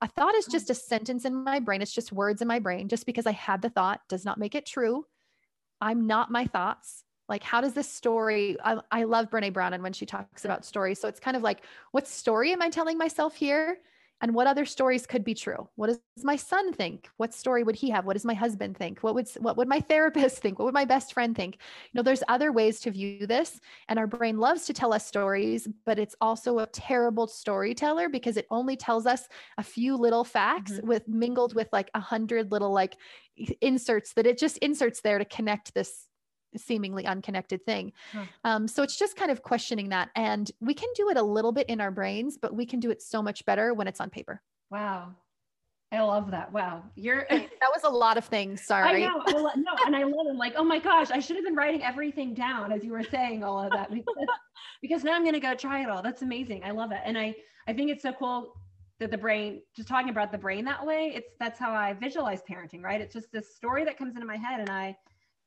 [0.02, 2.88] a thought is just a sentence in my brain it's just words in my brain
[2.88, 5.06] just because i had the thought does not make it true
[5.82, 9.84] i'm not my thoughts like how does this story i, I love brene brown and
[9.84, 11.00] when she talks about stories.
[11.00, 11.62] So it's kind of like
[11.92, 13.78] what story am i telling myself here?
[14.22, 15.70] And what other stories could be true?
[15.76, 17.10] What does my son think?
[17.16, 18.06] What story would he have?
[18.06, 19.00] What does my husband think?
[19.00, 20.60] What would what would my therapist think?
[20.60, 21.56] What would my best friend think?
[21.56, 25.06] You know there's other ways to view this and our brain loves to tell us
[25.06, 30.26] stories but it's also a terrible storyteller because it only tells us a few little
[30.26, 30.88] facts mm-hmm.
[30.88, 32.98] with mingled with like a hundred little like
[33.62, 36.09] inserts that it just inserts there to connect this
[36.58, 37.92] seemingly unconnected thing.
[38.12, 38.24] Huh.
[38.44, 40.10] Um, so it's just kind of questioning that.
[40.16, 42.92] And we can do it a little bit in our brains, but we can do
[42.92, 44.42] it so much better when it's on paper.
[44.72, 45.16] Wow.
[45.92, 46.52] I love that.
[46.52, 46.84] Wow.
[46.96, 48.62] You're that was a lot of things.
[48.62, 49.06] Sorry.
[49.06, 49.24] I know.
[49.28, 50.36] I lo- no, and I love it.
[50.36, 53.44] Like, oh my gosh, I should have been writing everything down as you were saying
[53.44, 54.28] all of that because,
[54.82, 56.04] because now I'm going to go try it all.
[56.04, 56.64] That's amazing.
[56.64, 57.00] I love it.
[57.04, 57.34] And I,
[57.68, 58.54] I think it's so cool
[59.00, 62.42] that the brain, just talking about the brain that way, it's, that's how I visualize
[62.48, 63.02] parenting, right?
[63.02, 64.96] It's just this story that comes into my head and I,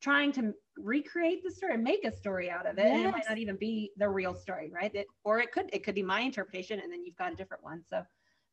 [0.01, 2.97] trying to recreate the story and make a story out of it yes.
[2.97, 5.85] and it might not even be the real story right it, or it could it
[5.85, 8.03] could be my interpretation and then you've got a different one so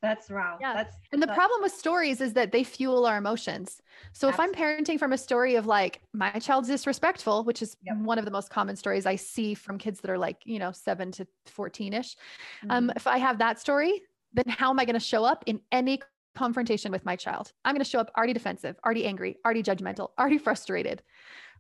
[0.02, 3.18] that's wow yeah that's and the that's, problem with stories is that they fuel our
[3.18, 3.82] emotions
[4.14, 4.34] so absolutely.
[4.34, 7.98] if i'm parenting from a story of like my child's disrespectful which is yep.
[7.98, 10.72] one of the most common stories i see from kids that are like you know
[10.72, 12.72] 7 to 14ish um, mm-hmm.
[12.72, 14.02] um, if i have that story
[14.34, 16.00] then how am i going to show up in any
[16.40, 17.52] confrontation with my child.
[17.66, 21.04] I'm going to show up already defensive, already angry, already judgmental, already frustrated.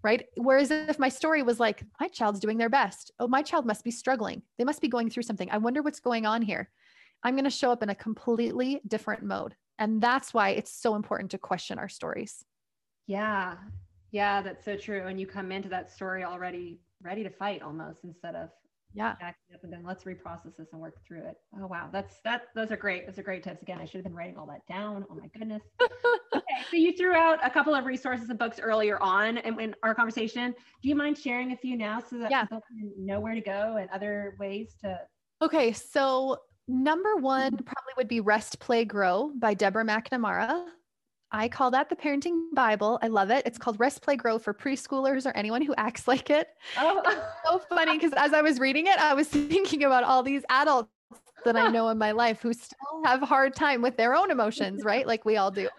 [0.01, 0.27] Right.
[0.37, 3.11] Whereas if my story was like, my child's doing their best.
[3.19, 4.41] Oh, my child must be struggling.
[4.57, 5.49] They must be going through something.
[5.51, 6.69] I wonder what's going on here.
[7.21, 9.55] I'm going to show up in a completely different mode.
[9.77, 12.45] And that's why it's so important to question our stories.
[13.07, 13.55] Yeah.
[14.11, 15.05] Yeah, that's so true.
[15.07, 18.49] And you come into that story already ready to fight almost instead of
[18.93, 19.15] yeah.
[19.19, 21.37] Backing up and then let's reprocess this and work through it.
[21.59, 21.89] Oh wow.
[21.91, 23.61] That's that those are great those are great tips.
[23.61, 25.05] Again i should have been writing all that down.
[25.09, 25.63] Oh my goodness.
[26.31, 29.75] Okay so you threw out a couple of resources and books earlier on in, in
[29.83, 30.53] our conversation.
[30.81, 32.43] Do you mind sharing a few now so that yeah.
[32.43, 34.99] people can know where to go and other ways to
[35.41, 40.65] okay so number one probably would be rest play grow by deborah macnamara
[41.31, 42.97] I call that the parenting Bible.
[43.01, 43.45] I love it.
[43.45, 46.47] It's called Rest Play Grow for preschoolers or anyone who acts like it.
[46.77, 47.01] Oh.
[47.45, 50.89] So funny because as I was reading it, I was thinking about all these adults
[51.45, 54.31] that I know in my life who still have a hard time with their own
[54.31, 55.05] emotions, right?
[55.07, 55.69] Like we all do.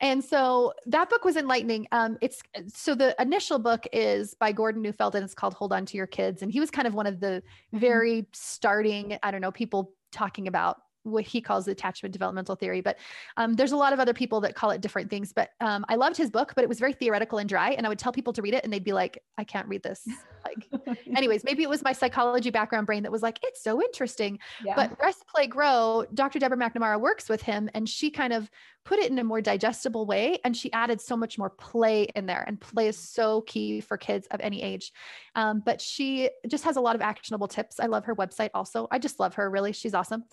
[0.00, 1.86] And so that book was enlightening.
[1.90, 5.86] Um, it's so the initial book is by Gordon Neufeld and it's called Hold On
[5.86, 6.42] to Your Kids.
[6.42, 7.78] And he was kind of one of the mm-hmm.
[7.78, 12.80] very starting, I don't know, people talking about what he calls attachment developmental theory.
[12.80, 12.98] But
[13.36, 15.32] um, there's a lot of other people that call it different things.
[15.32, 17.70] But um, I loved his book, but it was very theoretical and dry.
[17.70, 19.82] And I would tell people to read it, and they'd be like, "I can't read
[19.82, 20.06] this."
[20.44, 24.38] Like, anyways, maybe it was my psychology background brain that was like, "It's so interesting."
[24.64, 24.74] Yeah.
[24.76, 26.04] But Rest, Play, Grow.
[26.14, 26.38] Dr.
[26.38, 28.50] Deborah MacNamara works with him, and she kind of
[28.86, 30.38] put it in a more digestible way.
[30.44, 32.44] And she added so much more play in there.
[32.46, 34.92] And play is so key for kids of any age.
[35.34, 37.80] Um, but she just has a lot of actionable tips.
[37.80, 38.86] I love her website also.
[38.92, 39.72] I just love her, really.
[39.72, 40.24] She's awesome.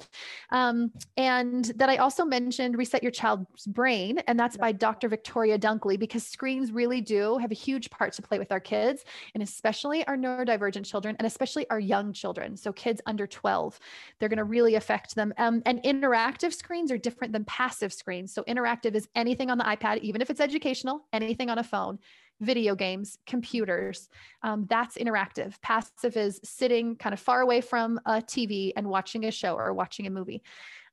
[0.51, 4.19] Um, and that I also mentioned Reset Your Child's Brain.
[4.27, 5.09] And that's by Dr.
[5.09, 9.03] Victoria Dunkley, because screens really do have a huge part to play with our kids,
[9.33, 12.55] and especially our neurodivergent children, and especially our young children.
[12.55, 13.79] So kids under 12,
[14.19, 15.33] they're going to really affect them.
[15.39, 18.31] Um, and interactive screens are different than passive screens.
[18.31, 21.99] So interactive is anything on the iPad, even if it's educational, anything on a phone,
[22.41, 24.09] video games, computers.
[24.41, 25.59] Um, that's interactive.
[25.61, 29.73] Passive is sitting kind of far away from a TV and watching a show or
[29.73, 30.43] watching a movie.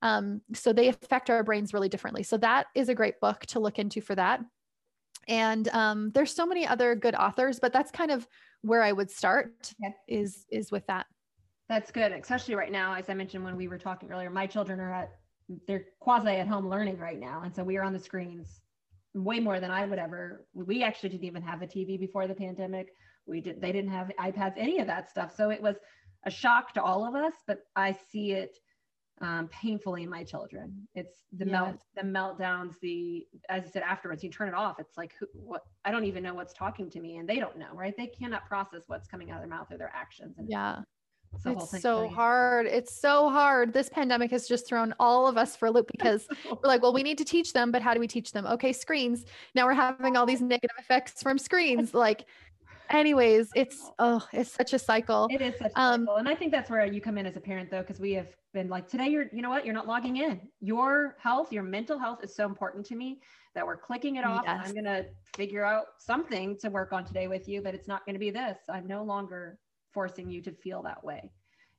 [0.02, 2.22] Um, so they affect our brains really differently.
[2.22, 4.40] So that is a great book to look into for that.
[5.28, 8.26] And um, there's so many other good authors, but that's kind of
[8.62, 9.90] where I would start yeah.
[10.08, 11.06] is is with that.
[11.68, 12.94] That's good, especially right now.
[12.94, 15.19] As I mentioned when we were talking earlier, my children are at
[15.66, 17.42] they're quasi at home learning right now.
[17.44, 18.60] And so we are on the screens
[19.14, 20.46] way more than I would ever.
[20.54, 22.94] We actually didn't even have a TV before the pandemic.
[23.26, 25.34] We did they didn't have iPads, any of that stuff.
[25.34, 25.76] So it was
[26.24, 28.58] a shock to all of us, but I see it
[29.20, 30.88] um, painfully in my children.
[30.94, 31.52] It's the yes.
[31.52, 34.76] melt, the meltdowns, the as you said afterwards, you turn it off.
[34.78, 37.58] It's like who, what I don't even know what's talking to me, and they don't
[37.58, 37.94] know, right?
[37.96, 40.36] They cannot process what's coming out of their mouth or their actions.
[40.38, 40.80] And yeah,
[41.44, 42.66] it's so hard.
[42.66, 43.72] It's so hard.
[43.72, 46.92] This pandemic has just thrown all of us for a loop because we're like, well,
[46.92, 48.46] we need to teach them, but how do we teach them?
[48.46, 49.24] Okay, screens.
[49.54, 51.94] Now we're having all these negative effects from screens.
[51.94, 52.26] Like,
[52.90, 55.28] anyways, it's oh, it's such a cycle.
[55.30, 56.16] It is such a um, cycle.
[56.16, 58.28] And I think that's where you come in as a parent though, because we have
[58.52, 60.40] been like, today you're, you know what, you're not logging in.
[60.60, 63.20] Your health, your mental health is so important to me
[63.54, 64.42] that we're clicking it off.
[64.46, 64.60] Yes.
[64.64, 68.04] I'm going to figure out something to work on today with you, but it's not
[68.04, 68.58] going to be this.
[68.68, 69.58] I'm no longer
[69.92, 71.30] forcing you to feel that way.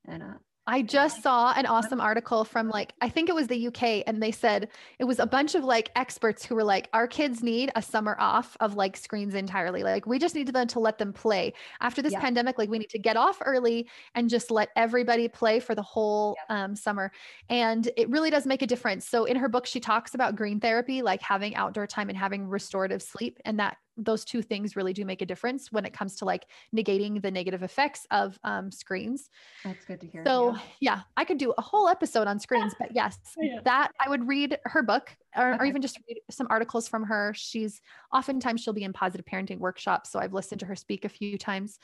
[0.08, 0.34] And uh,
[0.68, 4.22] I just saw an awesome article from like, I think it was the UK, and
[4.22, 7.72] they said it was a bunch of like experts who were like, our kids need
[7.76, 9.82] a summer off of like screens entirely.
[9.82, 11.54] Like, we just need them to let them play.
[11.82, 12.22] After this Yeah.
[12.22, 15.82] pandemic, like, we need to get off early and just let everybody play for the
[15.82, 17.12] whole um, summer.
[17.50, 19.08] And it really does make a difference.
[19.08, 22.48] So, in her book, she talks about green therapy, like having outdoor time and having
[22.48, 26.16] restorative sleep, and that those two things really do make a difference when it comes
[26.18, 29.30] to like negating the negative effects of um, screens.
[29.64, 30.24] that's good to hear.
[30.26, 30.60] So yeah.
[30.80, 33.60] yeah, I could do a whole episode on screens, but yes, Yeah.
[33.66, 37.34] that I would read her book or, or even just read some articles from her.
[37.36, 37.82] She's
[38.14, 40.12] oftentimes she'll be in positive parenting workshops.
[40.12, 41.80] So I've listened to her speak a few times.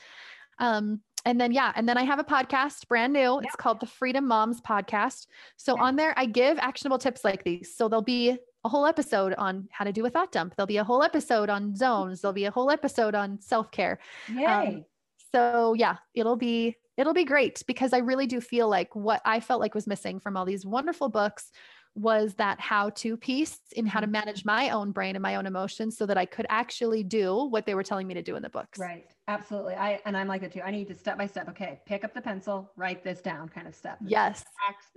[0.58, 3.38] Um, and then yeah, and then I have a podcast brand new.
[3.40, 5.26] It's called the Freedom Moms Podcast.
[5.56, 5.82] So Okay.
[5.82, 7.74] on there, I give actionable tips like these.
[7.76, 10.54] So there'll be a whole episode on how to do a thought dump.
[10.56, 12.20] There'll be a whole episode on zones.
[12.20, 13.98] There'll be a whole episode on self-care.
[14.34, 14.84] Yay.
[15.32, 19.40] So yeah, it'll be it'll be great because I really do feel like what I
[19.40, 21.50] felt like was missing from all these wonderful books
[21.94, 24.12] was that how to piece in how to Mm-hmm.
[24.12, 27.66] manage my own brain and my own emotions so that I could actually do what
[27.66, 28.78] they were telling me to do in the books.
[28.78, 29.06] Right.
[29.26, 29.74] Absolutely.
[29.74, 30.62] I and I'm like that too.
[30.62, 31.48] I need to step by step.
[31.50, 33.98] Okay, pick up the pencil, write this down, kind of step.
[34.06, 34.44] Yes,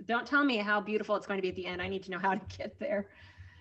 [0.06, 1.82] Don't tell me how beautiful it's going to be at the end.
[1.82, 3.08] I need to know how to get there.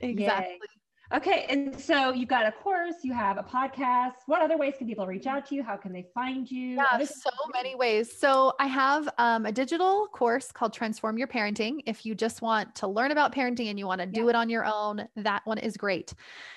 [0.01, 0.67] Exactly.
[0.67, 0.80] Yay.
[1.13, 4.13] Okay, and so you've got a course, you have a podcast.
[4.27, 5.61] What other ways can people reach out to you?
[5.61, 6.75] How can they find you?
[6.75, 8.17] Yeah, Other- so many ways.
[8.17, 11.81] So I have um, a digital course called Transform Your Parenting.
[11.85, 14.29] If you just want to learn about parenting and you want to do Yeah.
[14.29, 16.13] it on your own, that one is great.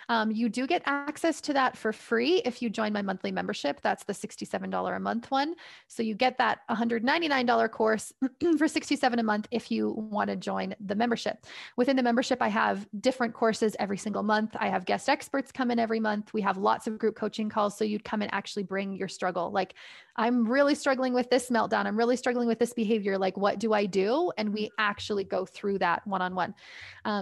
[0.09, 3.80] Um, you do get access to that for free if you join my monthly membership.
[3.80, 5.55] That's the $67 a month one.
[5.88, 8.12] So you get that $199 course
[8.59, 11.44] for 67 a month if you want to join the membership.
[11.76, 14.43] Within the membership, I have different courses every single month.
[14.59, 16.32] I have guest experts come in every month.
[16.34, 17.76] We have lots of group coaching calls.
[17.76, 19.51] So you'd come and actually bring your struggle.
[19.51, 19.74] Like,
[20.16, 21.86] I'm really struggling with this meltdown.
[21.86, 23.18] I'm really struggling with this behavior.
[23.18, 24.32] Like, what do I do?
[24.38, 26.54] And we actually go through that one on one.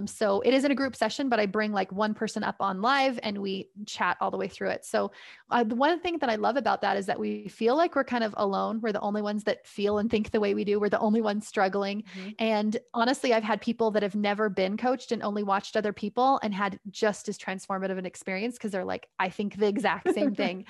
[0.06, 3.18] So it isn't a group session, but I bring like one person up on live
[3.22, 4.84] and we chat all the way through it.
[4.84, 5.10] So
[5.50, 8.04] uh, the one thing that I love about that is that we feel like we're
[8.04, 8.80] kind of alone.
[8.80, 10.78] We're the only ones that feel and think the way we do.
[10.78, 12.04] We're the only ones struggling.
[12.16, 12.34] Mhm.
[12.38, 16.38] And honestly, I've had people that have never been coached and only watched other people
[16.42, 20.34] and had just as transformative an experience because they're like, I think the exact same
[20.34, 20.64] thing,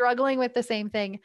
[0.00, 1.20] struggling with the same thing.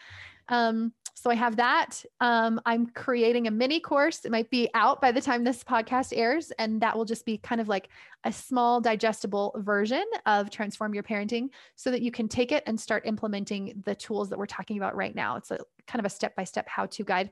[0.49, 2.03] Um, so I have that.
[2.19, 4.26] Um, I'm creating a mini course.
[4.26, 7.38] It might be out by the time this podcast airs, and that will just be
[7.38, 7.88] kind of like
[8.26, 12.78] a small, digestible version of Transform Your Parenting so that you can take it and
[12.78, 15.38] start implementing the tools that we're talking about right now.
[15.38, 17.32] It's a kind of a step by step how to guide.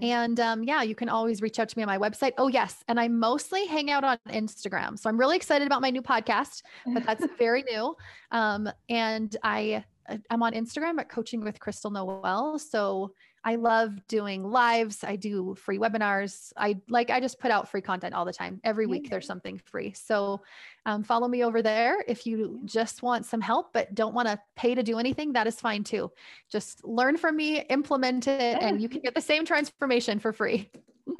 [0.00, 2.32] And um, yeah, you can always reach out to me on my website.
[2.38, 2.84] Oh, yes.
[2.86, 4.96] And I mostly hang out on Instagram.
[4.98, 7.96] So I'm really excited about my new podcast, but that's very new.
[8.30, 9.84] Um, and I,
[10.30, 12.58] I'm on Instagram at Coaching with Crystal Noel.
[12.58, 13.12] So
[13.44, 15.04] I love doing lives.
[15.04, 16.52] I do free webinars.
[16.56, 18.60] I like, I just put out free content all the time.
[18.64, 19.10] Every week Yeah.
[19.10, 19.92] there's something free.
[19.92, 20.42] So
[20.86, 22.02] um, follow me over there.
[22.08, 25.46] If you just want some help, but don't want to pay to do anything, that
[25.46, 26.10] is fine too.
[26.50, 30.70] Just learn from me, implement it, and you can get the same transformation for free.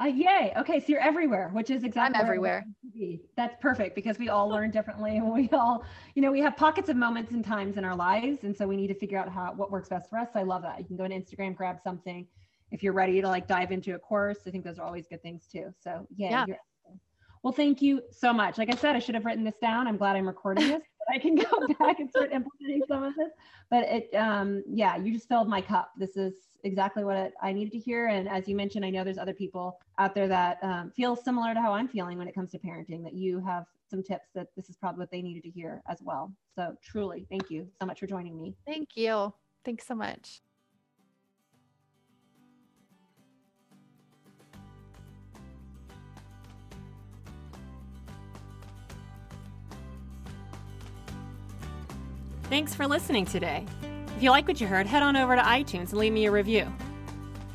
[0.01, 0.53] Uh, yay.
[0.57, 0.79] Okay.
[0.79, 2.63] So you're everywhere, which is exactly where I everywhere.
[2.65, 3.21] want you to be.
[3.35, 5.83] That's perfect because we all learn differently and we all,
[6.15, 8.43] you know, we have pockets of moments and times in our lives.
[8.43, 10.29] And so we need to figure out how, what works best for us.
[10.33, 10.79] So I love that.
[10.79, 12.27] You can go on Instagram, grab something.
[12.71, 15.21] If you're ready to like dive into a course, I think those are always good
[15.21, 15.73] things too.
[15.83, 16.45] So yeah.
[16.47, 16.55] Yeah.
[17.41, 18.57] You're, well, thank you so much.
[18.57, 19.87] Like I said, I should have written this down.
[19.87, 20.81] I'm glad I'm recording this.
[21.07, 23.29] but I can go back and start implementing some of this.
[23.69, 25.91] But it, um, yeah, you just filled my cup.
[25.97, 26.33] This is
[26.63, 28.07] exactly what it, I needed to hear.
[28.07, 31.53] And as you mentioned, I know there's other people out there that um, feel similar
[31.53, 33.03] to how I'm feeling when it comes to parenting.
[33.03, 35.99] That you have some tips that this is probably what they needed to hear as
[36.01, 36.31] well.
[36.55, 38.55] So truly, thank you so much for joining me.
[38.67, 39.33] Thank you.
[39.63, 40.41] Thanks so much.
[52.49, 53.63] Thanks for listening today.
[54.17, 56.31] If you like what you heard, head on over to iTunes and leave me a
[56.31, 56.65] review.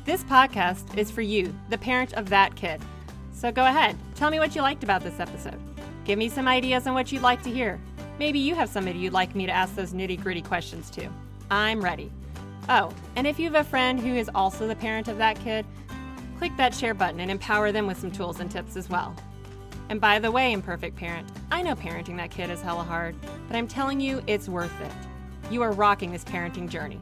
[0.05, 2.81] This podcast is for you, the parent of that kid.
[3.33, 5.59] So go ahead, tell me what you liked about this episode.
[6.05, 7.77] Give me some ideas on what you'd like to hear.
[8.19, 11.09] Maybe you have somebody you'd like me to ask those nitty gritty questions to.
[11.51, 12.09] I'm ready.
[12.69, 15.65] Oh, and if you have a friend who is also the parent of that kid,
[16.37, 19.13] click that share button and empower them with some tools and tips as well.
[19.89, 23.15] And by the way, imperfect parent, I know parenting that kid is hella hard,
[23.47, 24.91] but I'm telling you, it's worth it.
[25.51, 26.99] You are rocking this parenting journey.